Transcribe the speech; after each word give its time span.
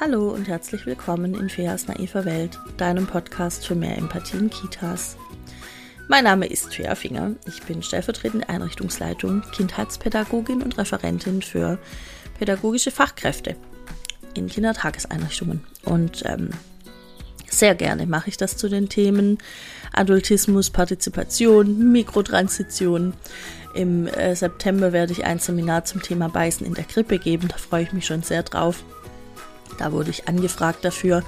Hallo 0.00 0.28
und 0.30 0.46
herzlich 0.46 0.86
willkommen 0.86 1.34
in 1.34 1.48
Feas 1.48 1.88
naiver 1.88 2.24
Welt, 2.24 2.56
deinem 2.76 3.08
Podcast 3.08 3.66
für 3.66 3.74
mehr 3.74 3.98
Empathie 3.98 4.36
in 4.36 4.48
Kitas. 4.48 5.16
Mein 6.06 6.22
Name 6.22 6.46
ist 6.46 6.72
Fea 6.72 6.94
Finger. 6.94 7.32
Ich 7.46 7.64
bin 7.64 7.82
stellvertretende 7.82 8.48
Einrichtungsleitung, 8.48 9.42
Kindheitspädagogin 9.50 10.62
und 10.62 10.78
Referentin 10.78 11.42
für 11.42 11.78
pädagogische 12.38 12.92
Fachkräfte 12.92 13.56
in 14.34 14.46
Kindertageseinrichtungen. 14.46 15.64
Und 15.82 16.22
ähm, 16.26 16.50
sehr 17.50 17.74
gerne 17.74 18.06
mache 18.06 18.28
ich 18.28 18.36
das 18.36 18.56
zu 18.56 18.68
den 18.68 18.88
Themen 18.88 19.38
Adultismus, 19.92 20.70
Partizipation, 20.70 21.90
Mikrotransition. 21.90 23.14
Im 23.74 24.06
äh, 24.06 24.36
September 24.36 24.92
werde 24.92 25.12
ich 25.12 25.24
ein 25.24 25.40
Seminar 25.40 25.86
zum 25.86 26.02
Thema 26.02 26.28
Beißen 26.28 26.64
in 26.64 26.74
der 26.74 26.84
Krippe 26.84 27.18
geben. 27.18 27.48
Da 27.48 27.56
freue 27.56 27.82
ich 27.82 27.92
mich 27.92 28.06
schon 28.06 28.22
sehr 28.22 28.44
drauf. 28.44 28.84
Da 29.78 29.92
wurde 29.92 30.10
ich 30.10 30.28
angefragt 30.28 30.84
dafür. 30.84 31.22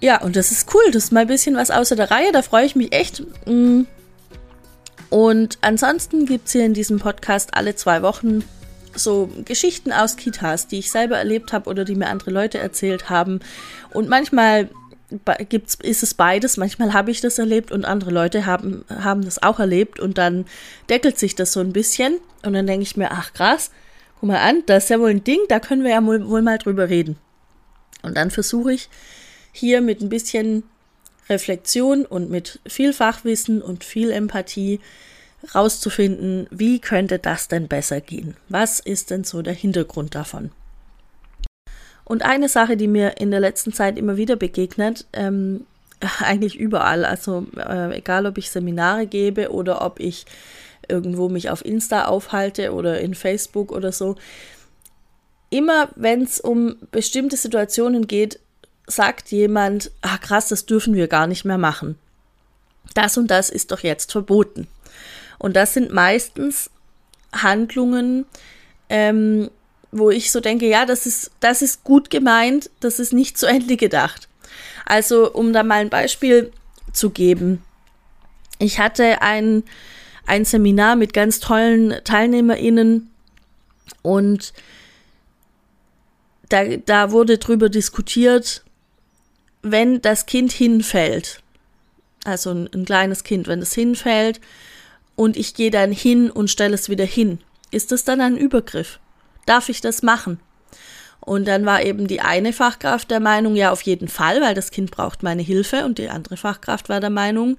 Ja, 0.00 0.20
und 0.20 0.36
das 0.36 0.50
ist 0.50 0.74
cool. 0.74 0.90
Das 0.92 1.04
ist 1.04 1.12
mal 1.12 1.20
ein 1.20 1.26
bisschen 1.26 1.56
was 1.56 1.70
außer 1.70 1.96
der 1.96 2.10
Reihe. 2.10 2.32
Da 2.32 2.42
freue 2.42 2.66
ich 2.66 2.76
mich 2.76 2.92
echt. 2.92 3.22
Mm. 3.46 3.82
Und 5.10 5.58
ansonsten 5.60 6.26
gibt 6.26 6.46
es 6.46 6.52
hier 6.52 6.64
in 6.64 6.74
diesem 6.74 6.98
Podcast 6.98 7.54
alle 7.54 7.76
zwei 7.76 8.02
Wochen 8.02 8.44
so 8.96 9.30
Geschichten 9.44 9.92
aus 9.92 10.16
Kitas, 10.16 10.66
die 10.68 10.78
ich 10.78 10.90
selber 10.90 11.18
erlebt 11.18 11.52
habe 11.52 11.70
oder 11.70 11.84
die 11.84 11.94
mir 11.94 12.08
andere 12.08 12.30
Leute 12.30 12.58
erzählt 12.58 13.10
haben. 13.10 13.40
Und 13.90 14.08
manchmal 14.08 14.68
gibt's, 15.48 15.76
ist 15.76 16.02
es 16.02 16.14
beides. 16.14 16.56
Manchmal 16.56 16.92
habe 16.92 17.10
ich 17.10 17.20
das 17.20 17.38
erlebt 17.38 17.72
und 17.72 17.84
andere 17.84 18.10
Leute 18.10 18.46
haben, 18.46 18.84
haben 18.88 19.24
das 19.24 19.42
auch 19.42 19.60
erlebt 19.60 20.00
und 20.00 20.18
dann 20.18 20.46
deckelt 20.88 21.18
sich 21.18 21.34
das 21.34 21.52
so 21.52 21.60
ein 21.60 21.72
bisschen. 21.72 22.18
Und 22.44 22.54
dann 22.54 22.66
denke 22.66 22.82
ich 22.82 22.96
mir, 22.96 23.10
ach 23.10 23.32
krass, 23.32 23.70
guck 24.20 24.28
mal 24.28 24.38
an, 24.38 24.62
das 24.66 24.84
ist 24.84 24.90
ja 24.90 25.00
wohl 25.00 25.10
ein 25.10 25.24
Ding, 25.24 25.40
da 25.48 25.60
können 25.60 25.84
wir 25.84 25.90
ja 25.90 26.04
wohl, 26.04 26.42
mal 26.42 26.58
drüber 26.58 26.88
reden. 26.88 27.16
Und 28.02 28.16
dann 28.16 28.30
versuche 28.30 28.72
ich 28.72 28.88
hier 29.52 29.80
mit 29.80 30.00
ein 30.00 30.08
bisschen 30.08 30.64
Reflexion 31.28 32.04
und 32.04 32.30
mit 32.30 32.60
viel 32.66 32.92
Fachwissen 32.92 33.62
und 33.62 33.84
viel 33.84 34.10
Empathie 34.10 34.80
rauszufinden, 35.54 36.46
wie 36.50 36.80
könnte 36.80 37.18
das 37.18 37.48
denn 37.48 37.68
besser 37.68 38.00
gehen? 38.00 38.36
Was 38.48 38.80
ist 38.80 39.10
denn 39.10 39.24
so 39.24 39.42
der 39.42 39.54
Hintergrund 39.54 40.14
davon? 40.14 40.50
Und 42.04 42.22
eine 42.22 42.48
Sache, 42.48 42.76
die 42.76 42.88
mir 42.88 43.18
in 43.18 43.30
der 43.30 43.40
letzten 43.40 43.72
Zeit 43.72 43.98
immer 43.98 44.16
wieder 44.16 44.36
begegnet, 44.36 45.06
ähm, 45.12 45.66
eigentlich 46.20 46.58
überall, 46.58 47.04
also 47.04 47.46
äh, 47.56 47.98
egal 47.98 48.26
ob 48.26 48.38
ich 48.38 48.50
Seminare 48.50 49.06
gebe 49.06 49.50
oder 49.50 49.84
ob 49.84 50.00
ich 50.00 50.26
irgendwo 50.88 51.28
mich 51.28 51.50
auf 51.50 51.64
Insta 51.64 52.06
aufhalte 52.06 52.72
oder 52.72 53.00
in 53.00 53.14
Facebook 53.14 53.72
oder 53.72 53.92
so, 53.92 54.16
immer 55.50 55.88
wenn 55.96 56.22
es 56.22 56.40
um 56.40 56.76
bestimmte 56.90 57.36
Situationen 57.36 58.06
geht, 58.06 58.40
sagt 58.86 59.30
jemand, 59.30 59.90
ach 60.02 60.20
krass, 60.20 60.48
das 60.48 60.66
dürfen 60.66 60.94
wir 60.94 61.08
gar 61.08 61.26
nicht 61.26 61.44
mehr 61.44 61.58
machen. 61.58 61.96
Das 62.94 63.16
und 63.16 63.30
das 63.30 63.50
ist 63.50 63.70
doch 63.72 63.80
jetzt 63.80 64.12
verboten. 64.12 64.68
Und 65.38 65.56
das 65.56 65.74
sind 65.74 65.92
meistens 65.92 66.70
Handlungen, 67.32 68.26
ähm, 68.88 69.50
wo 69.90 70.10
ich 70.10 70.32
so 70.32 70.40
denke, 70.40 70.66
ja, 70.68 70.86
das 70.86 71.06
ist, 71.06 71.30
das 71.40 71.62
ist 71.62 71.84
gut 71.84 72.10
gemeint, 72.10 72.70
das 72.80 72.98
ist 72.98 73.12
nicht 73.12 73.38
zu 73.38 73.46
Ende 73.46 73.76
gedacht. 73.76 74.28
Also, 74.84 75.32
um 75.32 75.52
da 75.52 75.62
mal 75.62 75.80
ein 75.80 75.90
Beispiel 75.90 76.52
zu 76.92 77.10
geben. 77.10 77.62
Ich 78.58 78.78
hatte 78.78 79.22
ein, 79.22 79.64
ein 80.26 80.44
Seminar 80.44 80.96
mit 80.96 81.12
ganz 81.12 81.40
tollen 81.40 81.94
TeilnehmerInnen 82.04 83.10
und 84.02 84.52
da, 86.48 86.64
da 86.76 87.10
wurde 87.10 87.38
drüber 87.38 87.68
diskutiert, 87.68 88.64
wenn 89.62 90.00
das 90.02 90.26
Kind 90.26 90.52
hinfällt, 90.52 91.42
also 92.24 92.50
ein, 92.50 92.68
ein 92.74 92.84
kleines 92.84 93.24
Kind, 93.24 93.48
wenn 93.48 93.60
es 93.60 93.72
hinfällt 93.74 94.40
und 95.16 95.36
ich 95.36 95.54
gehe 95.54 95.70
dann 95.70 95.92
hin 95.92 96.30
und 96.30 96.50
stelle 96.50 96.74
es 96.74 96.88
wieder 96.88 97.04
hin, 97.04 97.38
ist 97.70 97.92
das 97.92 98.04
dann 98.04 98.20
ein 98.20 98.36
Übergriff? 98.36 99.00
Darf 99.46 99.68
ich 99.68 99.80
das 99.80 100.02
machen? 100.02 100.38
Und 101.20 101.48
dann 101.48 101.64
war 101.64 101.82
eben 101.82 102.06
die 102.06 102.20
eine 102.20 102.52
Fachkraft 102.52 103.10
der 103.10 103.20
Meinung, 103.20 103.56
ja, 103.56 103.72
auf 103.72 103.80
jeden 103.82 104.08
Fall, 104.08 104.42
weil 104.42 104.54
das 104.54 104.70
Kind 104.70 104.90
braucht 104.90 105.22
meine 105.22 105.40
Hilfe. 105.40 105.84
Und 105.86 105.96
die 105.96 106.10
andere 106.10 106.36
Fachkraft 106.36 106.90
war 106.90 107.00
der 107.00 107.10
Meinung, 107.10 107.56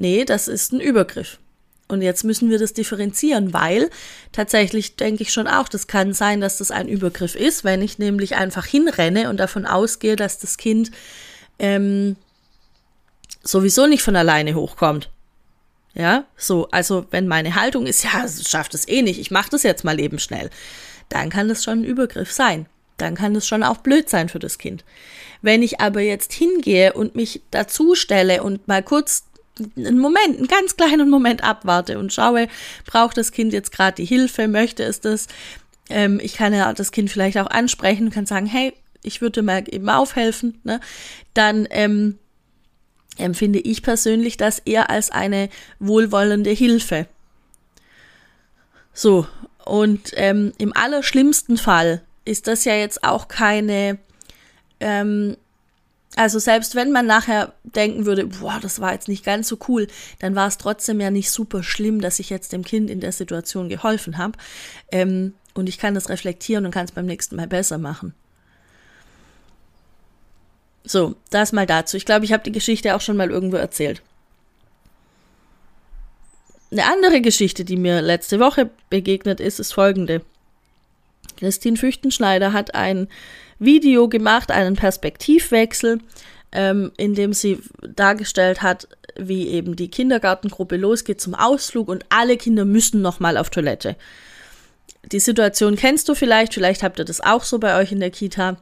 nee, 0.00 0.24
das 0.24 0.48
ist 0.48 0.72
ein 0.72 0.80
Übergriff. 0.80 1.38
Und 1.90 2.02
jetzt 2.02 2.22
müssen 2.22 2.50
wir 2.50 2.58
das 2.58 2.72
differenzieren, 2.72 3.52
weil 3.52 3.90
tatsächlich 4.30 4.94
denke 4.94 5.22
ich 5.22 5.32
schon 5.32 5.48
auch, 5.48 5.68
das 5.68 5.88
kann 5.88 6.12
sein, 6.12 6.40
dass 6.40 6.58
das 6.58 6.70
ein 6.70 6.88
Übergriff 6.88 7.34
ist, 7.34 7.64
wenn 7.64 7.82
ich 7.82 7.98
nämlich 7.98 8.36
einfach 8.36 8.64
hinrenne 8.64 9.28
und 9.28 9.38
davon 9.38 9.66
ausgehe, 9.66 10.14
dass 10.14 10.38
das 10.38 10.56
Kind 10.56 10.92
ähm, 11.58 12.16
sowieso 13.42 13.86
nicht 13.86 14.02
von 14.02 14.14
alleine 14.14 14.54
hochkommt. 14.54 15.10
Ja, 15.92 16.24
so, 16.36 16.68
also 16.70 17.06
wenn 17.10 17.26
meine 17.26 17.56
Haltung 17.56 17.86
ist, 17.86 18.04
ja, 18.04 18.24
schafft 18.28 18.74
es 18.74 18.86
eh 18.86 19.02
nicht, 19.02 19.18
ich 19.18 19.32
mache 19.32 19.50
das 19.50 19.64
jetzt 19.64 19.82
mal 19.82 19.98
eben 19.98 20.20
schnell, 20.20 20.50
dann 21.08 21.30
kann 21.30 21.48
das 21.48 21.64
schon 21.64 21.80
ein 21.80 21.84
Übergriff 21.84 22.30
sein. 22.30 22.66
Dann 22.96 23.16
kann 23.16 23.34
das 23.34 23.48
schon 23.48 23.64
auch 23.64 23.78
blöd 23.78 24.08
sein 24.08 24.28
für 24.28 24.38
das 24.38 24.58
Kind. 24.58 24.84
Wenn 25.42 25.62
ich 25.62 25.80
aber 25.80 26.02
jetzt 26.02 26.32
hingehe 26.32 26.92
und 26.92 27.16
mich 27.16 27.42
dazu 27.50 27.94
stelle 27.94 28.42
und 28.42 28.68
mal 28.68 28.82
kurz 28.82 29.24
einen 29.76 29.98
Moment, 29.98 30.38
einen 30.38 30.48
ganz 30.48 30.76
kleinen 30.76 31.10
Moment 31.10 31.44
abwarte 31.44 31.98
und 31.98 32.12
schaue, 32.12 32.48
braucht 32.86 33.16
das 33.16 33.32
Kind 33.32 33.52
jetzt 33.52 33.72
gerade 33.72 33.96
die 33.96 34.04
Hilfe, 34.04 34.48
möchte 34.48 34.82
es 34.82 35.00
das? 35.00 35.26
Ähm, 35.88 36.20
ich 36.22 36.34
kann 36.34 36.54
ja 36.54 36.72
das 36.72 36.92
Kind 36.92 37.10
vielleicht 37.10 37.38
auch 37.38 37.48
ansprechen, 37.48 38.10
kann 38.10 38.26
sagen, 38.26 38.46
hey, 38.46 38.72
ich 39.02 39.20
würde 39.20 39.42
mal 39.42 39.64
eben 39.68 39.88
aufhelfen, 39.88 40.60
ne? 40.64 40.80
Dann 41.34 41.66
ähm, 41.70 42.18
empfinde 43.18 43.58
ich 43.58 43.82
persönlich 43.82 44.36
das 44.36 44.58
eher 44.60 44.90
als 44.90 45.10
eine 45.10 45.48
wohlwollende 45.78 46.50
Hilfe. 46.50 47.06
So, 48.92 49.26
und 49.64 50.12
ähm, 50.14 50.52
im 50.58 50.76
allerschlimmsten 50.76 51.56
Fall 51.56 52.02
ist 52.24 52.46
das 52.46 52.64
ja 52.64 52.74
jetzt 52.74 53.04
auch 53.04 53.28
keine 53.28 53.98
ähm, 54.80 55.36
also 56.16 56.38
selbst 56.38 56.74
wenn 56.74 56.90
man 56.90 57.06
nachher 57.06 57.52
denken 57.62 58.04
würde, 58.04 58.26
boah, 58.26 58.58
das 58.60 58.80
war 58.80 58.92
jetzt 58.92 59.08
nicht 59.08 59.24
ganz 59.24 59.48
so 59.48 59.58
cool, 59.68 59.86
dann 60.18 60.34
war 60.34 60.48
es 60.48 60.58
trotzdem 60.58 61.00
ja 61.00 61.10
nicht 61.10 61.30
super 61.30 61.62
schlimm, 61.62 62.00
dass 62.00 62.18
ich 62.18 62.30
jetzt 62.30 62.52
dem 62.52 62.64
Kind 62.64 62.90
in 62.90 63.00
der 63.00 63.12
Situation 63.12 63.68
geholfen 63.68 64.18
habe. 64.18 64.36
Ähm, 64.90 65.34
und 65.54 65.68
ich 65.68 65.78
kann 65.78 65.94
das 65.94 66.08
reflektieren 66.08 66.64
und 66.64 66.72
kann 66.72 66.84
es 66.84 66.92
beim 66.92 67.06
nächsten 67.06 67.36
Mal 67.36 67.46
besser 67.46 67.78
machen. 67.78 68.14
So, 70.84 71.14
das 71.30 71.52
mal 71.52 71.66
dazu. 71.66 71.96
Ich 71.96 72.06
glaube, 72.06 72.24
ich 72.24 72.32
habe 72.32 72.42
die 72.42 72.52
Geschichte 72.52 72.96
auch 72.96 73.00
schon 73.00 73.16
mal 73.16 73.30
irgendwo 73.30 73.56
erzählt. 73.56 74.02
Eine 76.72 76.84
andere 76.86 77.20
Geschichte, 77.20 77.64
die 77.64 77.76
mir 77.76 78.00
letzte 78.00 78.40
Woche 78.40 78.70
begegnet 78.88 79.40
ist, 79.40 79.60
ist 79.60 79.72
folgende. 79.72 80.22
Christine 81.36 81.76
Füchtenschneider 81.76 82.52
hat 82.52 82.74
ein 82.74 83.08
Video 83.60 84.08
gemacht, 84.08 84.50
einen 84.50 84.74
Perspektivwechsel, 84.74 86.00
ähm, 86.50 86.90
in 86.96 87.14
dem 87.14 87.32
sie 87.32 87.60
dargestellt 87.94 88.62
hat, 88.62 88.88
wie 89.16 89.48
eben 89.48 89.76
die 89.76 89.88
Kindergartengruppe 89.88 90.76
losgeht 90.76 91.20
zum 91.20 91.34
Ausflug 91.34 91.88
und 91.88 92.04
alle 92.08 92.36
Kinder 92.36 92.64
müssen 92.64 93.02
nochmal 93.02 93.36
auf 93.36 93.50
Toilette. 93.50 93.96
Die 95.12 95.20
Situation 95.20 95.76
kennst 95.76 96.08
du 96.08 96.14
vielleicht, 96.14 96.54
vielleicht 96.54 96.82
habt 96.82 96.98
ihr 96.98 97.04
das 97.04 97.20
auch 97.20 97.44
so 97.44 97.58
bei 97.58 97.78
euch 97.80 97.92
in 97.92 98.00
der 98.00 98.10
Kita. 98.10 98.56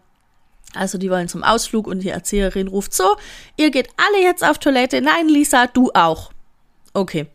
Also 0.75 0.99
die 0.99 1.11
wollen 1.11 1.29
zum 1.29 1.43
Ausflug 1.43 1.87
und 1.87 2.01
die 2.01 2.11
Erzieherin 2.11 2.69
ruft 2.69 2.93
so, 2.93 3.17
ihr 3.57 3.71
geht 3.71 3.89
alle 3.97 4.23
jetzt 4.23 4.45
auf 4.45 4.59
Toilette. 4.59 5.01
Nein, 5.01 5.29
Lisa, 5.29 5.67
du 5.67 5.91
auch. 5.95 6.31
Okay. 6.93 7.27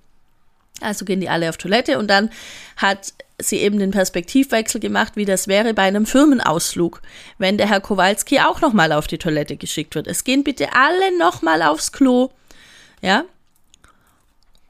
Also 0.81 1.05
gehen 1.05 1.21
die 1.21 1.29
alle 1.29 1.49
auf 1.49 1.57
Toilette 1.57 1.97
und 1.97 2.07
dann 2.07 2.29
hat 2.77 3.13
sie 3.39 3.57
eben 3.57 3.79
den 3.79 3.91
Perspektivwechsel 3.91 4.79
gemacht, 4.79 5.13
wie 5.15 5.25
das 5.25 5.47
wäre 5.47 5.73
bei 5.73 5.83
einem 5.83 6.05
Firmenausflug, 6.05 7.01
wenn 7.37 7.57
der 7.57 7.69
Herr 7.69 7.81
Kowalski 7.81 8.39
auch 8.39 8.61
nochmal 8.61 8.91
auf 8.91 9.07
die 9.07 9.17
Toilette 9.17 9.57
geschickt 9.57 9.95
wird. 9.95 10.07
Es 10.07 10.23
gehen 10.23 10.43
bitte 10.43 10.69
alle 10.73 11.17
nochmal 11.17 11.61
aufs 11.61 11.91
Klo. 11.91 12.31
Ja? 13.01 13.25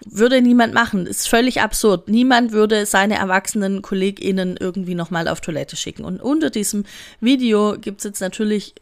Würde 0.06 0.42
niemand 0.42 0.74
machen. 0.74 1.06
Ist 1.08 1.30
völlig 1.30 1.62
absurd. 1.62 2.10
Niemand 2.10 2.52
würde 2.52 2.86
seine 2.86 3.16
erwachsenen 3.16 3.82
KollegInnen 3.82 4.58
irgendwie 4.60 4.96
nochmal 4.96 5.28
auf 5.28 5.40
Toilette 5.40 5.76
schicken. 5.76 6.04
Und 6.04 6.22
unter 6.22 6.50
diesem 6.50 6.86
Video 7.22 7.78
gibt 7.80 8.00
es 8.00 8.04
jetzt 8.04 8.20
natürlich 8.20 8.74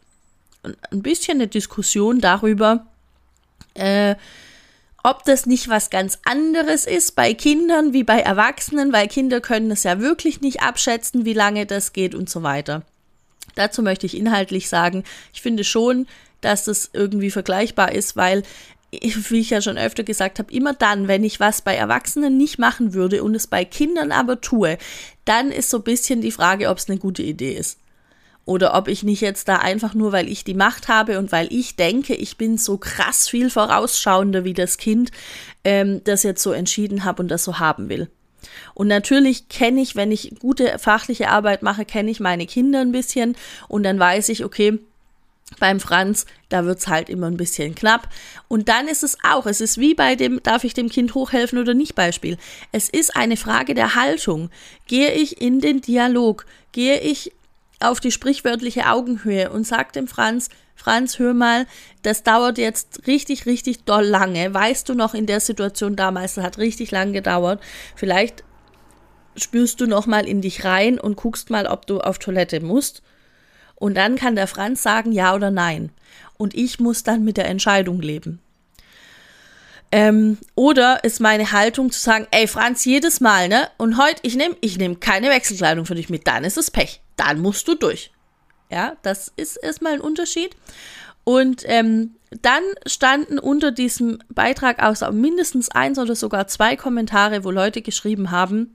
ein 0.62 1.02
bisschen 1.02 1.38
eine 1.38 1.48
Diskussion 1.48 2.20
darüber, 2.20 2.86
äh, 3.74 4.16
ob 5.02 5.24
das 5.24 5.46
nicht 5.46 5.68
was 5.68 5.90
ganz 5.90 6.18
anderes 6.24 6.86
ist 6.86 7.16
bei 7.16 7.34
Kindern 7.34 7.92
wie 7.92 8.04
bei 8.04 8.20
Erwachsenen, 8.20 8.92
weil 8.92 9.08
Kinder 9.08 9.40
können 9.40 9.70
es 9.70 9.82
ja 9.82 10.00
wirklich 10.00 10.40
nicht 10.40 10.62
abschätzen, 10.62 11.24
wie 11.24 11.32
lange 11.32 11.66
das 11.66 11.92
geht 11.92 12.14
und 12.14 12.30
so 12.30 12.42
weiter. 12.42 12.82
Dazu 13.54 13.82
möchte 13.82 14.06
ich 14.06 14.16
inhaltlich 14.16 14.68
sagen, 14.68 15.04
ich 15.32 15.42
finde 15.42 15.64
schon, 15.64 16.06
dass 16.40 16.64
das 16.64 16.90
irgendwie 16.92 17.30
vergleichbar 17.30 17.92
ist, 17.92 18.16
weil, 18.16 18.42
wie 18.90 19.40
ich 19.40 19.50
ja 19.50 19.60
schon 19.60 19.78
öfter 19.78 20.04
gesagt 20.04 20.38
habe, 20.38 20.52
immer 20.52 20.74
dann, 20.74 21.08
wenn 21.08 21.24
ich 21.24 21.40
was 21.40 21.62
bei 21.62 21.74
Erwachsenen 21.74 22.36
nicht 22.36 22.58
machen 22.58 22.94
würde 22.94 23.22
und 23.22 23.34
es 23.34 23.46
bei 23.46 23.64
Kindern 23.64 24.12
aber 24.12 24.40
tue, 24.40 24.78
dann 25.24 25.50
ist 25.50 25.70
so 25.70 25.78
ein 25.78 25.84
bisschen 25.84 26.20
die 26.20 26.32
Frage, 26.32 26.68
ob 26.68 26.78
es 26.78 26.88
eine 26.88 26.98
gute 26.98 27.22
Idee 27.22 27.54
ist. 27.54 27.78
Oder 28.44 28.74
ob 28.74 28.88
ich 28.88 29.02
nicht 29.02 29.20
jetzt 29.20 29.48
da 29.48 29.56
einfach 29.56 29.94
nur, 29.94 30.12
weil 30.12 30.28
ich 30.28 30.44
die 30.44 30.54
Macht 30.54 30.88
habe 30.88 31.18
und 31.18 31.30
weil 31.32 31.48
ich 31.52 31.76
denke, 31.76 32.14
ich 32.14 32.36
bin 32.36 32.58
so 32.58 32.76
krass 32.76 33.28
viel 33.28 33.50
vorausschauender 33.50 34.44
wie 34.44 34.54
das 34.54 34.78
Kind, 34.78 35.10
ähm, 35.64 36.02
das 36.04 36.22
jetzt 36.22 36.42
so 36.42 36.52
entschieden 36.52 37.04
habe 37.04 37.22
und 37.22 37.28
das 37.28 37.44
so 37.44 37.58
haben 37.58 37.88
will. 37.88 38.08
Und 38.74 38.88
natürlich 38.88 39.48
kenne 39.48 39.80
ich, 39.80 39.94
wenn 39.94 40.10
ich 40.10 40.34
gute 40.40 40.78
fachliche 40.78 41.28
Arbeit 41.28 41.62
mache, 41.62 41.84
kenne 41.84 42.10
ich 42.10 42.18
meine 42.18 42.46
Kinder 42.46 42.80
ein 42.80 42.92
bisschen 42.92 43.36
und 43.68 43.84
dann 43.84 43.98
weiß 43.98 44.28
ich, 44.30 44.44
okay, 44.44 44.78
beim 45.58 45.80
Franz, 45.80 46.26
da 46.48 46.64
wird's 46.64 46.88
halt 46.88 47.10
immer 47.10 47.26
ein 47.26 47.36
bisschen 47.36 47.74
knapp. 47.74 48.08
Und 48.48 48.68
dann 48.68 48.88
ist 48.88 49.02
es 49.02 49.18
auch, 49.22 49.46
es 49.46 49.60
ist 49.60 49.78
wie 49.78 49.94
bei 49.94 50.16
dem, 50.16 50.42
darf 50.42 50.64
ich 50.64 50.74
dem 50.74 50.88
Kind 50.88 51.14
hochhelfen 51.14 51.58
oder 51.58 51.74
nicht 51.74 51.94
Beispiel. 51.94 52.38
Es 52.72 52.88
ist 52.88 53.14
eine 53.14 53.36
Frage 53.36 53.74
der 53.74 53.94
Haltung. 53.94 54.50
Gehe 54.86 55.12
ich 55.12 55.40
in 55.40 55.60
den 55.60 55.82
Dialog? 55.82 56.46
Gehe 56.72 57.00
ich 57.00 57.32
auf 57.82 58.00
die 58.00 58.12
sprichwörtliche 58.12 58.88
Augenhöhe 58.88 59.50
und 59.50 59.66
sage 59.66 59.92
dem 59.92 60.08
Franz, 60.08 60.48
Franz, 60.74 61.18
hör 61.18 61.34
mal, 61.34 61.66
das 62.02 62.22
dauert 62.22 62.58
jetzt 62.58 63.06
richtig, 63.06 63.46
richtig 63.46 63.84
doll 63.84 64.04
lange. 64.04 64.52
Weißt 64.52 64.88
du 64.88 64.94
noch 64.94 65.14
in 65.14 65.26
der 65.26 65.40
Situation 65.40 65.96
damals, 65.96 66.34
das 66.34 66.44
hat 66.44 66.58
richtig 66.58 66.90
lang 66.90 67.12
gedauert. 67.12 67.62
Vielleicht 67.94 68.42
spürst 69.36 69.80
du 69.80 69.86
noch 69.86 70.06
mal 70.06 70.26
in 70.26 70.40
dich 70.40 70.64
rein 70.64 70.98
und 70.98 71.16
guckst 71.16 71.50
mal, 71.50 71.66
ob 71.66 71.86
du 71.86 72.00
auf 72.00 72.18
Toilette 72.18 72.60
musst. 72.60 73.02
Und 73.76 73.96
dann 73.96 74.16
kann 74.16 74.36
der 74.36 74.46
Franz 74.46 74.82
sagen 74.82 75.12
ja 75.12 75.34
oder 75.34 75.50
nein. 75.50 75.90
Und 76.36 76.54
ich 76.54 76.80
muss 76.80 77.02
dann 77.02 77.24
mit 77.24 77.36
der 77.36 77.46
Entscheidung 77.46 78.00
leben. 78.00 78.40
Ähm, 79.94 80.38
oder 80.54 81.04
ist 81.04 81.20
meine 81.20 81.52
Haltung 81.52 81.92
zu 81.92 82.00
sagen, 82.00 82.26
ey 82.30 82.48
Franz, 82.48 82.84
jedes 82.86 83.20
Mal, 83.20 83.48
ne? 83.48 83.68
Und 83.76 83.98
heute, 83.98 84.20
ich 84.22 84.36
nehme 84.36 84.56
ich 84.62 84.78
nehm 84.78 85.00
keine 85.00 85.28
Wechselkleidung 85.28 85.84
für 85.84 85.94
dich 85.94 86.08
mit, 86.08 86.26
dann 86.26 86.44
ist 86.44 86.56
es 86.56 86.70
Pech. 86.70 87.01
Dann 87.22 87.40
musst 87.40 87.68
du 87.68 87.74
durch. 87.74 88.10
Ja, 88.70 88.96
das 89.02 89.32
ist 89.36 89.56
erstmal 89.56 89.92
ein 89.92 90.00
Unterschied. 90.00 90.56
Und 91.24 91.62
ähm, 91.66 92.16
dann 92.40 92.62
standen 92.86 93.38
unter 93.38 93.70
diesem 93.70 94.18
Beitrag 94.28 94.82
auch 94.82 95.10
mindestens 95.12 95.70
eins 95.70 95.98
oder 95.98 96.16
sogar 96.16 96.48
zwei 96.48 96.76
Kommentare, 96.76 97.44
wo 97.44 97.50
Leute 97.50 97.82
geschrieben 97.82 98.30
haben, 98.30 98.74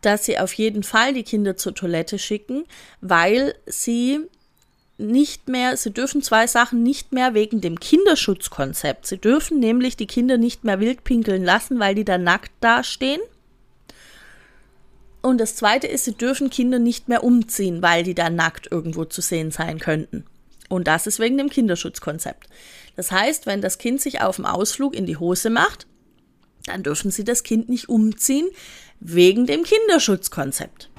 dass 0.00 0.24
sie 0.24 0.38
auf 0.38 0.52
jeden 0.54 0.82
Fall 0.82 1.14
die 1.14 1.22
Kinder 1.22 1.56
zur 1.56 1.74
Toilette 1.74 2.18
schicken, 2.18 2.64
weil 3.00 3.54
sie 3.66 4.20
nicht 4.98 5.48
mehr, 5.48 5.76
sie 5.76 5.92
dürfen 5.92 6.22
zwei 6.22 6.46
Sachen 6.46 6.82
nicht 6.82 7.12
mehr 7.12 7.34
wegen 7.34 7.60
dem 7.60 7.78
Kinderschutzkonzept. 7.78 9.06
Sie 9.06 9.18
dürfen 9.18 9.58
nämlich 9.58 9.96
die 9.96 10.06
Kinder 10.06 10.38
nicht 10.38 10.64
mehr 10.64 10.80
wild 10.80 11.04
pinkeln 11.04 11.44
lassen, 11.44 11.78
weil 11.78 11.94
die 11.94 12.04
dann 12.04 12.24
nackt 12.24 12.52
dastehen. 12.60 13.20
Und 15.22 15.38
das 15.38 15.54
zweite 15.54 15.86
ist, 15.86 16.04
sie 16.04 16.14
dürfen 16.14 16.50
Kinder 16.50 16.80
nicht 16.80 17.08
mehr 17.08 17.22
umziehen, 17.22 17.80
weil 17.80 18.02
die 18.02 18.14
dann 18.14 18.34
nackt 18.34 18.70
irgendwo 18.70 19.04
zu 19.04 19.20
sehen 19.20 19.52
sein 19.52 19.78
könnten. 19.78 20.24
Und 20.68 20.88
das 20.88 21.06
ist 21.06 21.20
wegen 21.20 21.38
dem 21.38 21.48
Kinderschutzkonzept. 21.48 22.48
Das 22.96 23.12
heißt, 23.12 23.46
wenn 23.46 23.60
das 23.60 23.78
Kind 23.78 24.00
sich 24.00 24.20
auf 24.20 24.36
dem 24.36 24.46
Ausflug 24.46 24.94
in 24.94 25.06
die 25.06 25.16
Hose 25.16 25.48
macht, 25.48 25.86
dann 26.66 26.82
dürfen 26.82 27.10
sie 27.10 27.24
das 27.24 27.44
Kind 27.44 27.68
nicht 27.68 27.88
umziehen, 27.88 28.48
wegen 29.00 29.46
dem 29.46 29.62
Kinderschutzkonzept. 29.62 30.90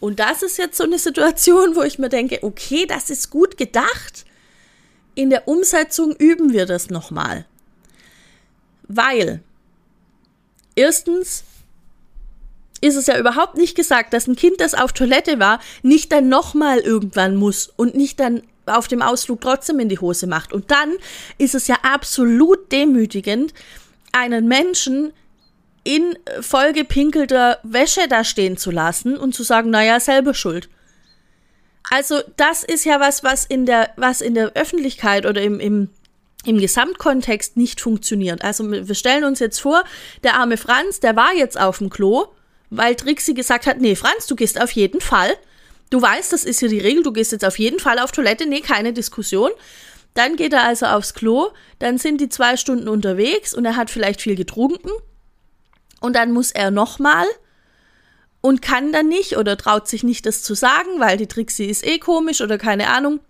Und 0.00 0.18
das 0.18 0.42
ist 0.42 0.58
jetzt 0.58 0.76
so 0.76 0.84
eine 0.84 0.98
Situation, 0.98 1.76
wo 1.76 1.82
ich 1.82 1.98
mir 1.98 2.08
denke, 2.08 2.40
okay, 2.42 2.86
das 2.86 3.08
ist 3.08 3.30
gut 3.30 3.56
gedacht. 3.56 4.24
In 5.14 5.30
der 5.30 5.46
Umsetzung 5.46 6.16
üben 6.16 6.52
wir 6.52 6.66
das 6.66 6.90
nochmal. 6.90 7.46
Weil, 8.88 9.42
erstens, 10.74 11.44
ist 12.82 12.96
es 12.96 13.06
ja 13.06 13.18
überhaupt 13.18 13.56
nicht 13.56 13.76
gesagt, 13.76 14.12
dass 14.12 14.26
ein 14.26 14.36
Kind, 14.36 14.60
das 14.60 14.74
auf 14.74 14.92
Toilette 14.92 15.38
war, 15.38 15.60
nicht 15.82 16.12
dann 16.12 16.28
nochmal 16.28 16.80
irgendwann 16.80 17.36
muss 17.36 17.72
und 17.76 17.94
nicht 17.94 18.20
dann 18.20 18.42
auf 18.66 18.88
dem 18.88 19.02
Ausflug 19.02 19.40
trotzdem 19.40 19.80
in 19.80 19.88
die 19.88 19.98
Hose 19.98 20.26
macht. 20.26 20.52
Und 20.52 20.70
dann 20.70 20.92
ist 21.38 21.54
es 21.54 21.68
ja 21.68 21.76
absolut 21.82 22.70
demütigend, 22.72 23.54
einen 24.12 24.46
Menschen 24.46 25.12
in 25.84 26.16
vollgepinkelter 26.40 27.58
Wäsche 27.62 28.08
da 28.08 28.24
stehen 28.24 28.56
zu 28.56 28.70
lassen 28.70 29.16
und 29.16 29.34
zu 29.34 29.42
sagen, 29.42 29.70
naja, 29.70 29.98
selber 29.98 30.34
schuld. 30.34 30.68
Also, 31.90 32.20
das 32.36 32.64
ist 32.64 32.84
ja 32.84 33.00
was, 33.00 33.24
was 33.24 33.44
in 33.44 33.66
der, 33.66 33.90
was 33.96 34.20
in 34.20 34.34
der 34.34 34.52
Öffentlichkeit 34.54 35.26
oder 35.26 35.42
im, 35.42 35.60
im, 35.60 35.88
im 36.44 36.58
Gesamtkontext 36.58 37.56
nicht 37.56 37.80
funktioniert. 37.80 38.44
Also, 38.44 38.70
wir 38.70 38.94
stellen 38.94 39.24
uns 39.24 39.40
jetzt 39.40 39.60
vor, 39.60 39.84
der 40.22 40.34
arme 40.34 40.56
Franz, 40.56 41.00
der 41.00 41.16
war 41.16 41.34
jetzt 41.34 41.60
auf 41.60 41.78
dem 41.78 41.90
Klo, 41.90 42.26
weil 42.74 42.94
Trixie 42.94 43.34
gesagt 43.34 43.66
hat, 43.66 43.80
nee, 43.80 43.94
Franz, 43.94 44.26
du 44.26 44.34
gehst 44.34 44.60
auf 44.60 44.70
jeden 44.72 45.02
Fall. 45.02 45.36
Du 45.90 46.00
weißt, 46.00 46.32
das 46.32 46.44
ist 46.44 46.62
ja 46.62 46.68
die 46.68 46.78
Regel, 46.78 47.02
du 47.02 47.12
gehst 47.12 47.30
jetzt 47.30 47.44
auf 47.44 47.58
jeden 47.58 47.78
Fall 47.78 47.98
auf 47.98 48.12
Toilette, 48.12 48.46
nee, 48.46 48.62
keine 48.62 48.94
Diskussion. 48.94 49.50
Dann 50.14 50.36
geht 50.36 50.54
er 50.54 50.64
also 50.64 50.86
aufs 50.86 51.12
Klo, 51.12 51.50
dann 51.78 51.98
sind 51.98 52.20
die 52.20 52.30
zwei 52.30 52.56
Stunden 52.56 52.88
unterwegs 52.88 53.52
und 53.52 53.66
er 53.66 53.76
hat 53.76 53.90
vielleicht 53.90 54.22
viel 54.22 54.36
getrunken 54.36 54.90
und 56.00 56.16
dann 56.16 56.32
muss 56.32 56.50
er 56.50 56.70
nochmal 56.70 57.26
und 58.40 58.62
kann 58.62 58.90
dann 58.90 59.08
nicht 59.08 59.36
oder 59.36 59.58
traut 59.58 59.86
sich 59.86 60.02
nicht, 60.02 60.24
das 60.24 60.42
zu 60.42 60.54
sagen, 60.54 60.98
weil 60.98 61.18
die 61.18 61.28
Trixie 61.28 61.66
ist 61.66 61.86
eh 61.86 61.98
komisch 61.98 62.40
oder 62.40 62.56
keine 62.56 62.88
Ahnung. 62.88 63.20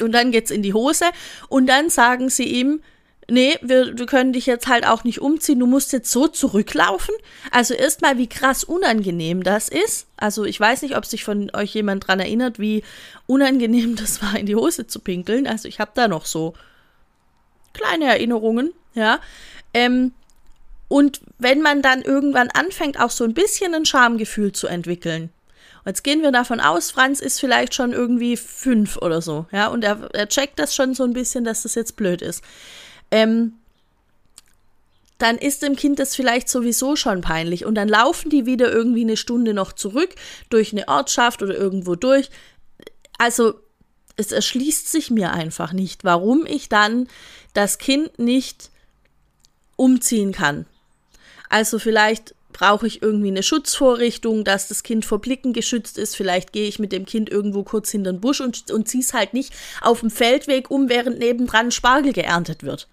Und 0.00 0.12
dann 0.12 0.32
geht's 0.32 0.50
in 0.50 0.62
die 0.62 0.74
Hose 0.74 1.06
und 1.48 1.68
dann 1.68 1.90
sagen 1.90 2.28
sie 2.28 2.44
ihm, 2.44 2.82
nee, 3.28 3.58
wir, 3.62 3.96
wir 3.96 4.06
können 4.06 4.32
dich 4.32 4.46
jetzt 4.46 4.66
halt 4.66 4.86
auch 4.86 5.04
nicht 5.04 5.20
umziehen, 5.20 5.58
du 5.58 5.66
musst 5.66 5.92
jetzt 5.92 6.10
so 6.10 6.26
zurücklaufen. 6.28 7.14
Also 7.50 7.74
erstmal, 7.74 8.18
wie 8.18 8.28
krass 8.28 8.64
unangenehm 8.64 9.42
das 9.42 9.68
ist. 9.68 10.06
Also 10.16 10.44
ich 10.44 10.58
weiß 10.58 10.82
nicht, 10.82 10.96
ob 10.96 11.06
sich 11.06 11.24
von 11.24 11.50
euch 11.54 11.74
jemand 11.74 12.06
dran 12.06 12.20
erinnert, 12.20 12.58
wie 12.58 12.82
unangenehm 13.26 13.96
das 13.96 14.22
war, 14.22 14.36
in 14.38 14.46
die 14.46 14.56
Hose 14.56 14.86
zu 14.86 15.00
pinkeln. 15.00 15.46
Also 15.46 15.68
ich 15.68 15.80
habe 15.80 15.92
da 15.94 16.08
noch 16.08 16.26
so 16.26 16.54
kleine 17.72 18.06
Erinnerungen, 18.06 18.72
ja. 18.94 19.20
Ähm, 19.72 20.12
und 20.88 21.20
wenn 21.38 21.60
man 21.60 21.82
dann 21.82 22.02
irgendwann 22.02 22.50
anfängt, 22.50 23.00
auch 23.00 23.10
so 23.10 23.24
ein 23.24 23.34
bisschen 23.34 23.74
ein 23.74 23.84
Schamgefühl 23.86 24.52
zu 24.52 24.68
entwickeln, 24.68 25.30
jetzt 25.84 26.04
gehen 26.04 26.22
wir 26.22 26.30
davon 26.30 26.60
aus, 26.60 26.92
Franz 26.92 27.20
ist 27.20 27.40
vielleicht 27.40 27.74
schon 27.74 27.92
irgendwie 27.92 28.36
fünf 28.36 28.96
oder 28.98 29.20
so, 29.20 29.46
ja, 29.50 29.66
und 29.68 29.82
er, 29.82 30.08
er 30.14 30.28
checkt 30.28 30.58
das 30.58 30.74
schon 30.74 30.94
so 30.94 31.02
ein 31.02 31.12
bisschen, 31.12 31.44
dass 31.44 31.62
das 31.62 31.74
jetzt 31.74 31.96
blöd 31.96 32.22
ist. 32.22 32.44
Ähm, 33.10 33.54
dann 35.18 35.38
ist 35.38 35.62
dem 35.62 35.76
Kind 35.76 35.98
das 35.98 36.16
vielleicht 36.16 36.48
sowieso 36.48 36.96
schon 36.96 37.20
peinlich 37.20 37.64
und 37.64 37.76
dann 37.76 37.88
laufen 37.88 38.30
die 38.30 38.46
wieder 38.46 38.72
irgendwie 38.72 39.02
eine 39.02 39.16
Stunde 39.16 39.54
noch 39.54 39.72
zurück 39.72 40.14
durch 40.50 40.72
eine 40.72 40.88
Ortschaft 40.88 41.42
oder 41.42 41.54
irgendwo 41.54 41.94
durch. 41.94 42.30
Also 43.16 43.54
es 44.16 44.32
erschließt 44.32 44.90
sich 44.90 45.10
mir 45.10 45.32
einfach 45.32 45.72
nicht, 45.72 46.04
warum 46.04 46.46
ich 46.46 46.68
dann 46.68 47.08
das 47.52 47.78
Kind 47.78 48.18
nicht 48.18 48.70
umziehen 49.76 50.32
kann. 50.32 50.66
Also 51.48 51.78
vielleicht 51.78 52.34
brauche 52.54 52.86
ich 52.86 53.02
irgendwie 53.02 53.28
eine 53.28 53.42
Schutzvorrichtung, 53.42 54.44
dass 54.44 54.68
das 54.68 54.84
Kind 54.84 55.04
vor 55.04 55.20
Blicken 55.20 55.52
geschützt 55.52 55.98
ist. 55.98 56.16
Vielleicht 56.16 56.52
gehe 56.52 56.68
ich 56.68 56.78
mit 56.78 56.92
dem 56.92 57.04
Kind 57.04 57.28
irgendwo 57.28 57.64
kurz 57.64 57.90
hinter 57.90 58.12
den 58.12 58.20
Busch 58.20 58.40
und, 58.40 58.70
und 58.70 58.88
ziehe 58.88 59.02
es 59.02 59.12
halt 59.12 59.34
nicht 59.34 59.52
auf 59.82 60.00
dem 60.00 60.08
Feldweg 60.10 60.70
um, 60.70 60.88
während 60.88 61.18
nebendran 61.18 61.72
Spargel 61.72 62.12
geerntet 62.12 62.62
wird. 62.62 62.88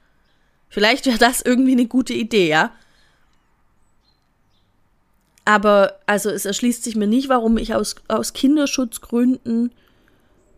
Vielleicht 0.68 1.06
wäre 1.06 1.20
das 1.20 1.41
irgendwie 1.41 1.74
eine 1.74 1.86
gute 1.86 2.13
Idee, 2.13 2.50
ja? 2.50 2.72
Aber 5.46 6.00
also 6.08 6.30
es 6.30 6.46
erschließt 6.46 6.84
sich 6.84 6.96
mir 6.96 7.08
nicht, 7.08 7.30
warum 7.30 7.58
ich 7.58 7.75
aus, 7.75 7.96
aus 8.08 8.34
Kinderschutzgründen 8.34 9.72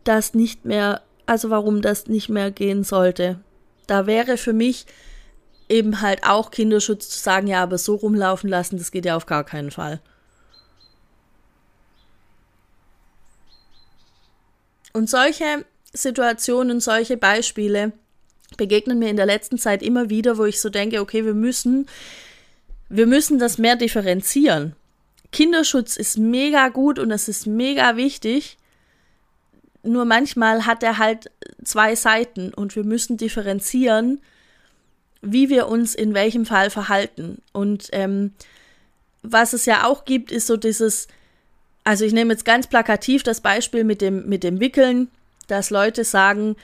das 0.06 0.34
nicht 0.34 0.66
mehr, 0.66 1.02
also 1.26 1.50
warum 1.50 1.82
das 1.82 2.08
nicht 2.08 2.30
mehr 2.30 2.52
gehen 2.52 2.84
sollte. 2.84 3.40
Da 3.86 4.08
wäre 4.08 4.38
für 4.38 4.54
mich 4.54 4.86
eben 5.74 6.02
halt 6.02 6.24
auch 6.24 6.52
Kinderschutz 6.52 7.10
zu 7.10 7.20
sagen, 7.20 7.48
ja, 7.48 7.64
aber 7.64 7.80
so 7.80 7.96
rumlaufen 7.96 8.50
lassen, 8.50 8.78
das 8.78 8.92
geht 8.92 9.06
ja 9.06 9.16
auf 9.16 9.26
gar 9.26 9.44
keinen 9.44 9.72
Fall. 9.72 10.00
Und 14.94 15.10
solche 15.10 15.66
Situationen, 15.92 16.80
solche 16.80 17.18
Beispiele 17.18 17.92
begegnen 18.56 19.00
mir 19.00 19.10
in 19.10 19.18
der 19.18 19.26
letzten 19.26 19.58
Zeit 19.58 19.82
immer 19.82 20.12
wieder, 20.12 20.38
wo 20.38 20.46
ich 20.46 20.62
so 20.62 20.70
denke, 20.70 21.02
okay, 21.02 21.26
wir 21.26 21.34
müssen, 21.34 21.88
wir 22.90 23.08
müssen 23.08 23.40
das 23.40 23.58
mehr 23.58 23.76
differenzieren. 23.76 24.76
Kinderschutz 25.32 25.98
ist 25.98 26.20
mega 26.20 26.70
gut 26.70 27.00
und 27.00 27.10
es 27.10 27.28
ist 27.28 27.48
mega 27.48 27.98
wichtig. 27.98 28.60
Nur 29.82 30.06
manchmal 30.06 30.68
hat 30.68 30.84
er 30.84 31.00
halt 31.00 31.32
zwei 31.64 31.96
Seiten 31.96 32.54
und 32.54 32.76
wir 32.76 32.84
müssen 32.84 33.18
differenzieren, 33.18 34.22
wie 35.24 35.50
wir 35.50 35.68
uns 35.68 35.96
in 35.96 36.14
welchem 36.14 36.46
Fall 36.46 36.70
verhalten. 36.70 37.42
Und 37.52 37.90
ähm, 37.92 38.34
was 39.24 39.54
es 39.54 39.66
ja 39.66 39.88
auch 39.88 40.06
gibt, 40.06 40.32
ist 40.32 40.48
so 40.48 40.58
dieses, 40.58 41.08
also 41.84 42.06
ich 42.06 42.14
nehme 42.14 42.34
jetzt 42.34 42.46
ganz 42.46 42.68
plakativ 42.68 43.24
das 43.24 43.42
Beispiel 43.42 43.84
mit 43.84 44.02
dem, 44.02 44.28
mit 44.28 44.44
dem 44.44 44.60
Wickeln, 44.60 45.10
dass 45.48 45.70
Leute 45.70 46.04
sagen, 46.04 46.56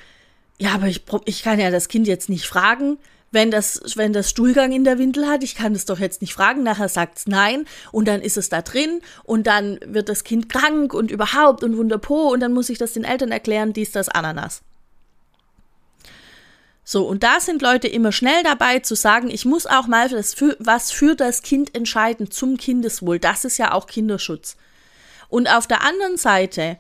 ja, 0.59 0.73
aber 0.73 0.87
ich, 0.87 1.03
ich 1.25 1.41
kann 1.41 1.59
ja 1.59 1.71
das 1.71 1.87
Kind 1.87 2.07
jetzt 2.07 2.29
nicht 2.29 2.45
fragen, 2.45 2.97
wenn 3.31 3.51
das, 3.51 3.81
wenn 3.95 4.11
das 4.11 4.29
Stuhlgang 4.29 4.71
in 4.71 4.83
der 4.83 4.97
Windel 4.97 5.27
hat, 5.27 5.43
ich 5.43 5.55
kann 5.55 5.73
es 5.73 5.85
doch 5.85 5.99
jetzt 5.99 6.21
nicht 6.21 6.33
fragen, 6.33 6.63
nachher 6.63 6.89
sagt 6.89 7.19
es 7.19 7.27
nein 7.27 7.65
und 7.91 8.07
dann 8.07 8.21
ist 8.21 8.37
es 8.37 8.49
da 8.49 8.61
drin 8.61 9.01
und 9.23 9.47
dann 9.47 9.79
wird 9.85 10.09
das 10.09 10.23
Kind 10.23 10.49
krank 10.49 10.93
und 10.93 11.11
überhaupt 11.11 11.63
und 11.63 11.77
wunderpo 11.77 12.31
und 12.31 12.39
dann 12.39 12.53
muss 12.53 12.69
ich 12.69 12.77
das 12.77 12.93
den 12.93 13.03
Eltern 13.03 13.31
erklären, 13.31 13.71
dies, 13.71 13.91
das, 13.91 14.09
Ananas. 14.09 14.61
So, 16.91 17.05
und 17.05 17.22
da 17.22 17.39
sind 17.39 17.62
Leute 17.62 17.88
immer 17.88 18.12
schnell 18.12 18.41
dabei 18.41 18.79
zu 18.79 18.96
sagen, 18.96 19.29
ich 19.29 19.46
muss 19.46 19.67
auch 19.67 19.86
mal 19.86 20.10
für, 20.24 20.58
was 20.58 20.89
für 20.89 21.15
das 21.15 21.43
Kind 21.43 21.75
entscheiden 21.75 22.31
zum 22.31 22.58
Kindeswohl. 22.58 23.19
Das 23.19 23.46
ist 23.46 23.60
ja 23.60 23.74
auch 23.74 23.86
Kinderschutz. 23.86 24.58
Und 25.27 25.53
auf 25.53 25.67
der 25.67 25.86
anderen 25.86 26.17
Seite, 26.17 26.79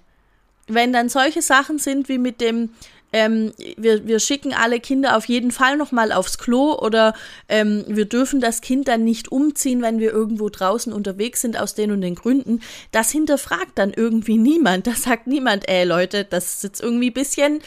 wenn 0.67 0.93
dann 0.93 1.09
solche 1.09 1.43
Sachen 1.43 1.77
sind 1.77 2.09
wie 2.09 2.17
mit 2.17 2.41
dem, 2.41 2.71
ähm, 3.13 3.53
wir, 3.77 4.07
wir 4.07 4.19
schicken 4.19 4.51
alle 4.51 4.79
Kinder 4.79 5.15
auf 5.15 5.25
jeden 5.25 5.51
Fall 5.51 5.77
nochmal 5.77 6.11
aufs 6.11 6.39
Klo 6.39 6.75
oder 6.79 7.13
ähm, 7.47 7.83
wir 7.87 8.05
dürfen 8.05 8.41
das 8.41 8.61
Kind 8.61 8.87
dann 8.87 9.03
nicht 9.03 9.31
umziehen, 9.31 9.83
wenn 9.83 9.99
wir 9.99 10.11
irgendwo 10.11 10.49
draußen 10.49 10.91
unterwegs 10.91 11.41
sind, 11.41 11.55
aus 11.55 11.75
den 11.75 11.91
und 11.91 12.01
den 12.01 12.15
Gründen. 12.15 12.61
Das 12.91 13.11
hinterfragt 13.11 13.73
dann 13.75 13.93
irgendwie 13.93 14.37
niemand. 14.37 14.87
Das 14.87 15.03
sagt 15.03 15.27
niemand, 15.27 15.69
ey 15.69 15.85
Leute, 15.85 16.25
das 16.25 16.55
ist 16.55 16.63
jetzt 16.63 16.81
irgendwie 16.81 17.11
ein 17.11 17.13
bisschen, 17.13 17.61